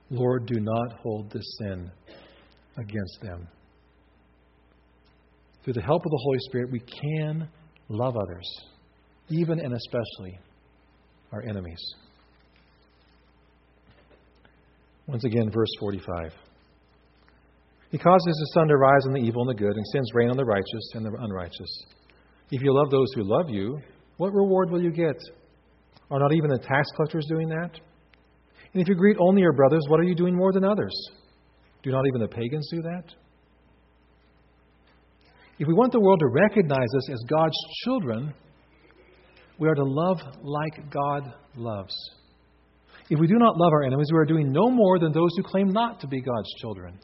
Lord, 0.09 0.45
do 0.45 0.59
not 0.59 0.99
hold 1.01 1.31
this 1.31 1.57
sin 1.59 1.89
against 2.77 3.19
them. 3.21 3.47
Through 5.63 5.73
the 5.73 5.81
help 5.81 6.05
of 6.05 6.11
the 6.11 6.19
Holy 6.21 6.39
Spirit, 6.41 6.71
we 6.71 6.81
can 6.81 7.47
love 7.89 8.15
others, 8.15 8.47
even 9.29 9.59
and 9.59 9.73
especially 9.73 10.37
our 11.31 11.41
enemies. 11.41 11.81
Once 15.07 15.23
again, 15.23 15.49
verse 15.51 15.69
45. 15.79 16.31
He 17.91 17.97
causes 17.97 18.39
his 18.39 18.51
sun 18.53 18.67
to 18.67 18.77
rise 18.77 19.05
on 19.05 19.13
the 19.13 19.19
evil 19.19 19.41
and 19.41 19.49
the 19.49 19.59
good, 19.59 19.75
and 19.75 19.85
sends 19.87 20.13
rain 20.13 20.29
on 20.29 20.37
the 20.37 20.45
righteous 20.45 20.91
and 20.93 21.05
the 21.05 21.11
unrighteous. 21.19 21.85
If 22.51 22.61
you 22.61 22.73
love 22.73 22.89
those 22.89 23.11
who 23.15 23.23
love 23.23 23.49
you, 23.49 23.79
what 24.17 24.33
reward 24.33 24.69
will 24.69 24.81
you 24.81 24.91
get? 24.91 25.15
Are 26.11 26.19
not 26.19 26.33
even 26.33 26.49
the 26.49 26.59
tax 26.59 26.87
collectors 26.95 27.25
doing 27.27 27.49
that? 27.49 27.71
And 28.73 28.81
if 28.81 28.87
you 28.87 28.95
greet 28.95 29.17
only 29.19 29.41
your 29.41 29.53
brothers, 29.53 29.83
what 29.87 29.99
are 29.99 30.03
you 30.03 30.15
doing 30.15 30.35
more 30.35 30.51
than 30.51 30.63
others? 30.63 30.93
Do 31.83 31.91
not 31.91 32.05
even 32.07 32.21
the 32.21 32.27
pagans 32.27 32.67
do 32.71 32.81
that? 32.81 33.03
If 35.59 35.67
we 35.67 35.73
want 35.73 35.91
the 35.91 35.99
world 35.99 36.19
to 36.19 36.27
recognize 36.27 36.87
us 36.97 37.09
as 37.11 37.19
God's 37.29 37.57
children, 37.83 38.33
we 39.59 39.67
are 39.67 39.75
to 39.75 39.83
love 39.83 40.19
like 40.41 40.89
God 40.89 41.33
loves. 41.55 41.95
If 43.09 43.19
we 43.19 43.27
do 43.27 43.35
not 43.35 43.57
love 43.57 43.71
our 43.73 43.83
enemies, 43.83 44.07
we 44.11 44.17
are 44.17 44.25
doing 44.25 44.51
no 44.51 44.69
more 44.69 44.97
than 44.97 45.11
those 45.11 45.29
who 45.37 45.43
claim 45.43 45.69
not 45.69 45.99
to 46.01 46.07
be 46.07 46.21
God's 46.21 46.51
children. 46.59 46.97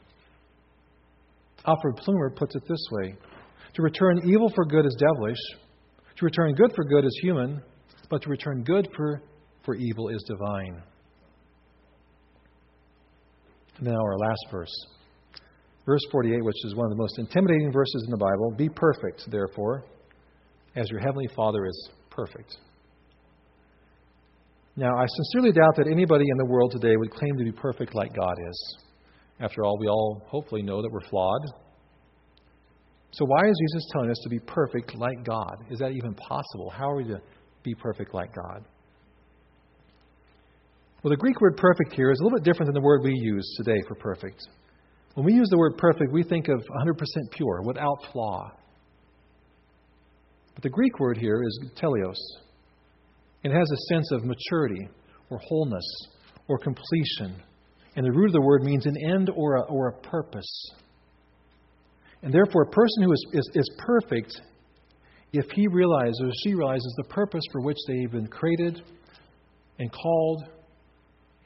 Alfred 1.66 1.96
Plummer 1.96 2.30
puts 2.30 2.56
it 2.56 2.62
this 2.68 2.84
way 2.90 3.14
To 3.74 3.82
return 3.82 4.22
evil 4.24 4.50
for 4.54 4.64
good 4.64 4.86
is 4.86 4.96
devilish, 4.98 5.38
to 6.16 6.24
return 6.24 6.54
good 6.54 6.72
for 6.74 6.84
good 6.84 7.04
is 7.04 7.18
human, 7.22 7.62
but 8.10 8.20
to 8.22 8.28
return 8.28 8.62
good 8.64 8.88
for, 8.94 9.22
for 9.64 9.76
evil 9.76 10.08
is 10.08 10.22
divine. 10.26 10.82
Now, 13.80 13.96
our 13.96 14.18
last 14.18 14.44
verse. 14.50 14.86
Verse 15.86 16.02
48, 16.12 16.44
which 16.44 16.64
is 16.66 16.74
one 16.74 16.86
of 16.86 16.90
the 16.90 17.00
most 17.00 17.18
intimidating 17.18 17.72
verses 17.72 18.02
in 18.04 18.10
the 18.10 18.18
Bible 18.18 18.52
Be 18.56 18.68
perfect, 18.68 19.30
therefore, 19.30 19.84
as 20.76 20.90
your 20.90 21.00
heavenly 21.00 21.28
Father 21.34 21.64
is 21.64 21.90
perfect. 22.10 22.58
Now, 24.76 24.96
I 24.96 25.06
sincerely 25.06 25.52
doubt 25.52 25.76
that 25.76 25.86
anybody 25.86 26.26
in 26.30 26.36
the 26.36 26.44
world 26.44 26.72
today 26.72 26.96
would 26.96 27.10
claim 27.10 27.36
to 27.38 27.44
be 27.44 27.52
perfect 27.52 27.94
like 27.94 28.14
God 28.14 28.34
is. 28.48 28.76
After 29.40 29.64
all, 29.64 29.78
we 29.78 29.88
all 29.88 30.22
hopefully 30.26 30.62
know 30.62 30.82
that 30.82 30.90
we're 30.90 31.08
flawed. 31.08 31.42
So, 33.12 33.24
why 33.24 33.48
is 33.48 33.56
Jesus 33.68 33.88
telling 33.92 34.10
us 34.10 34.20
to 34.22 34.28
be 34.28 34.38
perfect 34.38 34.94
like 34.94 35.24
God? 35.24 35.64
Is 35.70 35.78
that 35.80 35.92
even 35.92 36.14
possible? 36.14 36.70
How 36.70 36.90
are 36.90 36.96
we 36.96 37.04
to 37.04 37.20
be 37.62 37.74
perfect 37.74 38.14
like 38.14 38.34
God. 38.34 38.64
Well, 41.02 41.10
the 41.10 41.16
Greek 41.16 41.40
word 41.40 41.56
perfect 41.56 41.94
here 41.94 42.10
is 42.10 42.20
a 42.20 42.22
little 42.24 42.38
bit 42.38 42.44
different 42.44 42.66
than 42.66 42.74
the 42.74 42.86
word 42.86 43.02
we 43.02 43.14
use 43.14 43.54
today 43.56 43.80
for 43.88 43.94
perfect. 43.94 44.42
When 45.14 45.24
we 45.24 45.32
use 45.32 45.48
the 45.50 45.58
word 45.58 45.78
perfect, 45.78 46.12
we 46.12 46.22
think 46.22 46.48
of 46.48 46.60
100% 46.60 46.96
pure, 47.32 47.62
without 47.62 47.98
flaw. 48.12 48.52
But 50.54 50.62
the 50.62 50.68
Greek 50.68 50.98
word 51.00 51.16
here 51.16 51.42
is 51.42 51.70
teleos. 51.74 52.16
It 53.42 53.50
has 53.50 53.70
a 53.70 53.94
sense 53.94 54.12
of 54.12 54.24
maturity 54.24 54.88
or 55.30 55.38
wholeness 55.38 55.86
or 56.48 56.58
completion. 56.58 57.42
And 57.96 58.06
the 58.06 58.12
root 58.12 58.26
of 58.26 58.32
the 58.32 58.42
word 58.42 58.62
means 58.62 58.86
an 58.86 58.96
end 58.96 59.30
or 59.34 59.56
a, 59.56 59.62
or 59.62 59.88
a 59.88 60.00
purpose. 60.00 60.70
And 62.22 62.32
therefore, 62.32 62.62
a 62.62 62.70
person 62.70 63.04
who 63.04 63.12
is, 63.12 63.26
is, 63.32 63.50
is 63.54 63.70
perfect 63.78 64.40
if 65.32 65.46
he 65.54 65.66
realizes 65.68 66.20
or 66.22 66.30
she 66.44 66.54
realizes 66.54 66.92
the 66.96 67.04
purpose 67.04 67.42
for 67.52 67.60
which 67.60 67.76
they've 67.86 68.10
been 68.10 68.26
created 68.26 68.82
and 69.78 69.90
called 69.92 70.44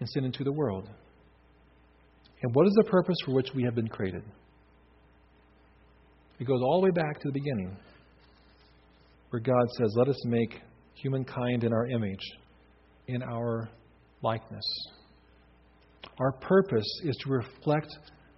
and 0.01 0.09
sent 0.09 0.27
into 0.27 0.44
the 0.44 0.53
world. 0.53 0.88
And 2.42 2.55
what 2.55 2.66
is 2.66 2.75
the 2.75 2.90
purpose 2.90 3.16
for 3.25 3.33
which 3.33 3.49
we 3.55 3.62
have 3.64 3.75
been 3.75 3.88
created? 3.88 4.23
It 6.38 6.47
goes 6.47 6.61
all 6.62 6.81
the 6.81 6.87
way 6.87 6.90
back 6.90 7.20
to 7.20 7.29
the 7.29 7.33
beginning, 7.33 7.77
where 9.31 9.40
God 9.40 9.66
says, 9.79 9.94
Let 9.97 10.09
us 10.09 10.27
make 10.27 10.61
humankind 10.94 11.64
in 11.64 11.73
our 11.73 11.87
image, 11.87 12.25
in 13.07 13.23
our 13.23 13.68
likeness. 14.23 14.64
Our 16.18 16.33
purpose 16.33 17.01
is 17.05 17.16
to 17.25 17.31
reflect 17.31 17.88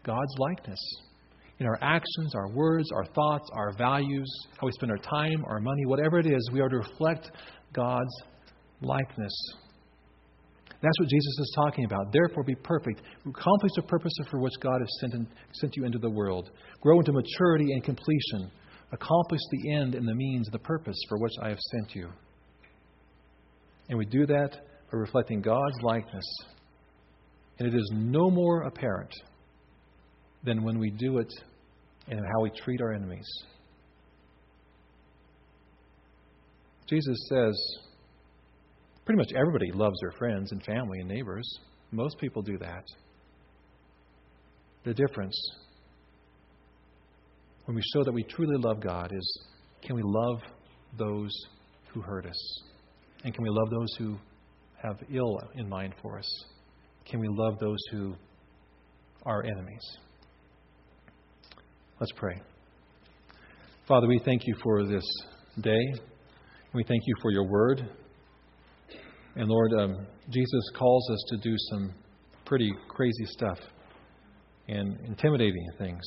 God's 0.05 0.35
likeness 0.39 0.79
in 1.59 1.67
our 1.67 1.79
actions, 1.81 2.35
our 2.35 2.49
words, 2.49 2.89
our 2.93 3.07
thoughts, 3.07 3.49
our 3.53 3.73
values, 3.77 4.31
how 4.61 4.67
we 4.67 4.73
spend 4.73 4.93
our 4.93 4.99
time, 4.99 5.45
our 5.47 5.61
money, 5.61 5.87
whatever 5.87 6.19
it 6.19 6.27
is, 6.27 6.51
we 6.53 6.61
are 6.61 6.69
to 6.69 6.77
reflect 6.77 7.31
God's 7.73 8.15
likeness. 8.83 9.33
That's 10.83 11.01
what 11.01 11.09
Jesus 11.09 11.39
is 11.39 11.53
talking 11.57 11.85
about. 11.87 12.13
Therefore, 12.13 12.45
be 12.45 12.55
perfect. 12.55 13.01
Accomplish 13.27 13.73
the 13.75 13.83
purpose 13.83 14.13
for 14.31 14.41
which 14.41 14.53
God 14.61 14.81
has 14.81 14.89
sent, 15.01 15.15
in, 15.15 15.27
sent 15.55 15.75
you 15.77 15.85
into 15.85 15.99
the 15.99 16.11
world. 16.11 16.51
Grow 16.83 16.99
into 16.99 17.13
maturity 17.13 17.73
and 17.73 17.83
completion. 17.83 18.51
Accomplish 18.93 19.41
the 19.51 19.73
end 19.75 19.95
and 19.95 20.07
the 20.07 20.15
means, 20.15 20.49
the 20.53 20.59
purpose 20.59 20.97
for 21.09 21.19
which 21.19 21.33
I 21.43 21.49
have 21.49 21.59
sent 21.59 21.95
you. 21.95 22.11
And 23.89 23.99
we 23.99 24.05
do 24.05 24.27
that 24.27 24.51
by 24.93 24.99
reflecting 24.99 25.41
God's 25.41 25.81
likeness. 25.83 26.25
And 27.59 27.67
it 27.67 27.75
is 27.75 27.91
no 27.95 28.31
more 28.31 28.63
apparent 28.63 29.13
than 30.47 30.63
when 30.63 30.79
we 30.79 30.91
do 30.91 31.19
it 31.19 31.33
and 32.09 32.21
how 32.21 32.43
we 32.43 32.51
treat 32.51 32.81
our 32.81 32.93
enemies. 32.93 33.27
Jesus 36.89 37.17
says 37.29 37.79
pretty 39.05 39.19
much 39.19 39.33
everybody 39.37 39.73
loves 39.73 39.99
their 40.01 40.13
friends 40.13 40.53
and 40.53 40.63
family 40.65 41.01
and 41.01 41.09
neighbors. 41.09 41.47
Most 41.91 42.17
people 42.19 42.43
do 42.43 42.57
that. 42.59 42.85
The 44.85 44.95
difference 44.95 45.37
when 47.65 47.75
we 47.75 47.83
show 47.93 48.05
that 48.05 48.13
we 48.13 48.23
truly 48.23 48.57
love 48.59 48.81
God 48.81 49.13
is 49.13 49.41
can 49.83 49.97
we 49.97 50.03
love 50.05 50.41
those 50.97 51.33
who 51.93 52.01
hurt 52.01 52.25
us? 52.27 52.63
And 53.25 53.35
can 53.35 53.43
we 53.43 53.51
love 53.51 53.71
those 53.71 53.95
who 53.99 54.17
have 54.81 54.99
ill 55.13 55.41
in 55.57 55.69
mind 55.69 55.95
for 56.01 56.19
us? 56.19 56.45
Can 57.05 57.19
we 57.19 57.29
love 57.29 57.59
those 57.59 57.79
who 57.91 58.15
are 59.25 59.43
enemies? 59.43 59.99
Let's 61.99 62.13
pray. 62.13 62.39
Father, 63.89 64.07
we 64.07 64.21
thank 64.23 64.43
you 64.47 64.55
for 64.63 64.85
this 64.87 65.03
day. 65.63 65.95
We 66.75 66.85
thank 66.85 67.03
you 67.07 67.15
for 67.23 67.31
your 67.31 67.49
word. 67.49 67.89
And 69.35 69.49
Lord, 69.49 69.73
um, 69.79 70.07
Jesus 70.29 70.71
calls 70.79 71.11
us 71.11 71.25
to 71.31 71.37
do 71.39 71.55
some 71.71 71.95
pretty 72.45 72.71
crazy 72.89 73.25
stuff 73.25 73.59
and 74.69 74.99
intimidating 75.07 75.67
things. 75.79 76.03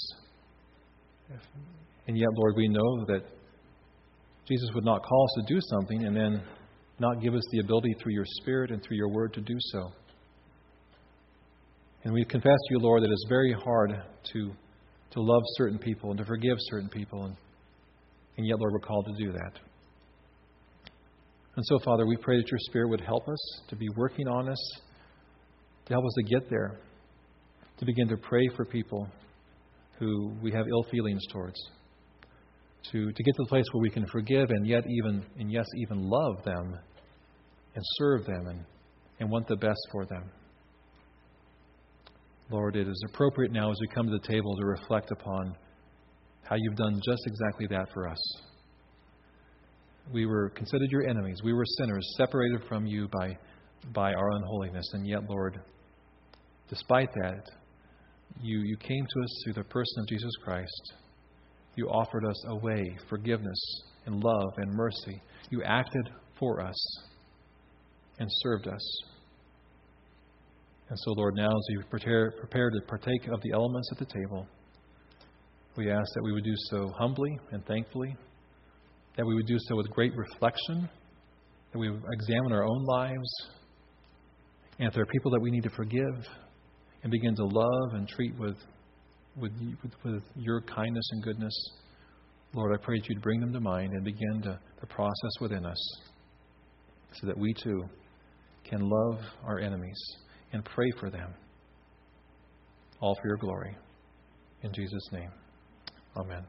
And 2.08 2.16
yet, 2.16 2.30
Lord, 2.36 2.54
we 2.56 2.68
know 2.68 3.06
that 3.08 3.24
Jesus 4.48 4.70
would 4.76 4.86
not 4.86 5.02
call 5.04 5.24
us 5.24 5.44
to 5.44 5.54
do 5.56 5.60
something 5.72 6.06
and 6.06 6.16
then 6.16 6.44
not 7.00 7.20
give 7.20 7.34
us 7.34 7.44
the 7.52 7.62
ability 7.62 7.96
through 8.00 8.14
your 8.14 8.26
Spirit 8.42 8.70
and 8.70 8.84
through 8.84 8.98
your 8.98 9.10
word 9.10 9.34
to 9.34 9.42
do 9.42 9.56
so. 9.72 9.92
And 12.04 12.14
we 12.14 12.26
confess 12.26 12.58
to 12.68 12.76
you, 12.76 12.80
Lord, 12.80 13.02
that 13.02 13.10
it's 13.10 13.26
very 13.28 13.54
hard 13.54 14.04
to, 14.34 14.52
to 15.12 15.22
love 15.22 15.42
certain 15.58 15.80
people 15.80 16.10
and 16.12 16.20
to 16.20 16.26
forgive 16.26 16.58
certain 16.60 16.90
people. 16.90 17.26
And, 17.26 17.36
and 18.38 18.48
yet, 18.48 18.60
Lord, 18.60 18.74
we're 18.74 18.80
called 18.80 19.06
to 19.06 19.26
do 19.26 19.32
that. 19.32 19.54
And 21.56 21.66
so, 21.66 21.80
Father, 21.80 22.06
we 22.06 22.16
pray 22.16 22.38
that 22.38 22.50
your 22.50 22.60
Spirit 22.62 22.90
would 22.90 23.02
help 23.02 23.28
us 23.28 23.62
to 23.70 23.76
be 23.76 23.90
working 23.96 24.28
on 24.28 24.48
us, 24.48 24.72
to 25.88 25.94
help 25.94 26.06
us 26.06 26.14
to 26.16 26.24
get 26.24 26.50
there, 26.50 26.80
to 27.80 27.86
begin 27.86 28.08
to 28.08 28.18
pray 28.18 28.48
for 28.56 28.66
people 28.66 29.08
who 29.98 30.32
we 30.42 30.52
have 30.52 30.66
ill 30.70 30.86
feelings 30.90 31.22
towards, 31.32 31.60
to, 32.92 33.12
to 33.12 33.24
get 33.24 33.36
to 33.36 33.44
the 33.44 33.50
place 33.50 33.66
where 33.74 33.82
we 33.82 33.90
can 33.90 34.06
forgive 34.08 34.50
and 34.52 34.66
yet 34.66 34.86
even 34.88 35.26
and 35.38 35.52
yes, 35.52 35.66
even 35.78 36.02
love 36.02 36.44
them 36.46 36.78
and 37.76 37.84
serve 37.98 38.26
them 38.26 38.48
and, 38.48 38.66
and 39.20 39.30
want 39.30 39.48
the 39.48 39.58
best 39.58 39.80
for 39.92 40.06
them. 40.06 40.24
Lord, 42.52 42.76
it 42.76 42.88
is 42.88 43.04
appropriate 43.08 43.52
now 43.52 43.70
as 43.72 43.78
we 43.80 43.88
come 43.88 44.08
to 44.08 44.18
the 44.18 44.28
table 44.28 44.56
to 44.56 44.66
reflect 44.66 45.12
upon 45.12 45.56
how 46.44 46.56
you've 46.58 46.76
done 46.76 47.00
just 47.06 47.22
exactly 47.28 47.68
that 47.68 47.88
for 47.94 48.08
us. 48.08 48.18
We 50.12 50.26
were 50.26 50.50
considered 50.50 50.90
your 50.90 51.08
enemies. 51.08 51.42
We 51.44 51.54
were 51.54 51.66
sinners, 51.78 52.16
separated 52.18 52.62
from 52.68 52.88
you 52.88 53.08
by, 53.10 53.38
by 53.94 54.14
our 54.14 54.32
unholiness. 54.32 54.90
And 54.94 55.08
yet, 55.08 55.30
Lord, 55.30 55.62
despite 56.70 57.10
that, 57.22 57.44
you, 58.42 58.62
you 58.62 58.78
came 58.78 59.06
to 59.06 59.20
us 59.22 59.44
through 59.44 59.54
the 59.54 59.64
person 59.66 60.02
of 60.02 60.08
Jesus 60.08 60.32
Christ. 60.44 60.94
You 61.76 61.88
offered 61.88 62.26
us 62.26 62.46
a 62.48 62.56
way, 62.56 62.98
forgiveness, 63.10 63.84
and 64.08 64.24
love 64.24 64.54
and 64.58 64.74
mercy. 64.74 65.22
You 65.52 65.62
acted 65.64 66.10
for 66.40 66.62
us 66.62 66.98
and 68.18 68.28
served 68.42 68.68
us. 68.68 69.04
And 70.90 70.98
so, 70.98 71.12
Lord, 71.12 71.36
now 71.36 71.50
as 71.50 71.68
we 71.70 71.84
prepare, 71.84 72.32
prepare 72.32 72.72
to 72.72 72.82
partake 72.88 73.28
of 73.32 73.40
the 73.42 73.52
elements 73.54 73.90
at 73.92 74.00
the 74.00 74.06
table, 74.06 74.48
we 75.78 75.92
ask 75.92 76.14
that 76.16 76.24
we 76.24 76.34
would 76.34 76.44
do 76.44 76.56
so 76.72 76.92
humbly 76.98 77.38
and 77.52 77.64
thankfully, 77.68 78.16
that 79.16 79.26
we 79.26 79.36
would 79.36 79.46
do 79.46 79.58
so 79.68 79.76
with 79.76 79.88
great 79.92 80.14
reflection, 80.16 80.90
that 81.72 81.78
we 81.78 81.92
would 81.92 82.02
examine 82.12 82.52
our 82.52 82.64
own 82.64 82.84
lives, 82.86 83.30
and 84.80 84.88
if 84.88 84.94
there 84.94 85.04
are 85.04 85.08
people 85.08 85.30
that 85.32 85.42
we 85.42 85.52
need 85.52 85.64
to 85.64 85.70
forgive 85.70 86.26
and 87.04 87.12
begin 87.12 87.36
to 87.36 87.46
love 87.46 87.94
and 87.94 88.08
treat 88.08 88.34
with, 88.40 88.58
with, 89.36 89.52
with, 89.84 89.92
with 90.04 90.24
your 90.36 90.62
kindness 90.62 91.08
and 91.12 91.24
goodness, 91.24 91.54
Lord, 92.54 92.74
I 92.74 92.84
pray 92.84 92.98
that 92.98 93.08
you'd 93.10 93.22
bring 93.22 93.42
them 93.42 93.54
to 93.54 93.60
mind 93.60 93.94
and 93.94 94.04
begin 94.04 94.42
to, 94.44 94.60
the 94.82 94.88
process 94.88 95.32
within 95.40 95.66
us 95.66 96.00
so 97.14 97.28
that 97.28 97.38
we 97.38 97.54
too 97.54 97.84
can 98.64 98.80
love 98.80 99.20
our 99.44 99.60
enemies 99.60 100.00
and 100.54 100.64
pray 100.66 100.92
for 101.00 101.10
them. 101.10 101.34
All 103.02 103.16
for 103.16 103.28
your 103.28 103.38
glory. 103.38 103.76
In 104.64 104.74
Jesus' 104.74 105.08
name, 105.12 105.32
amen. 106.18 106.44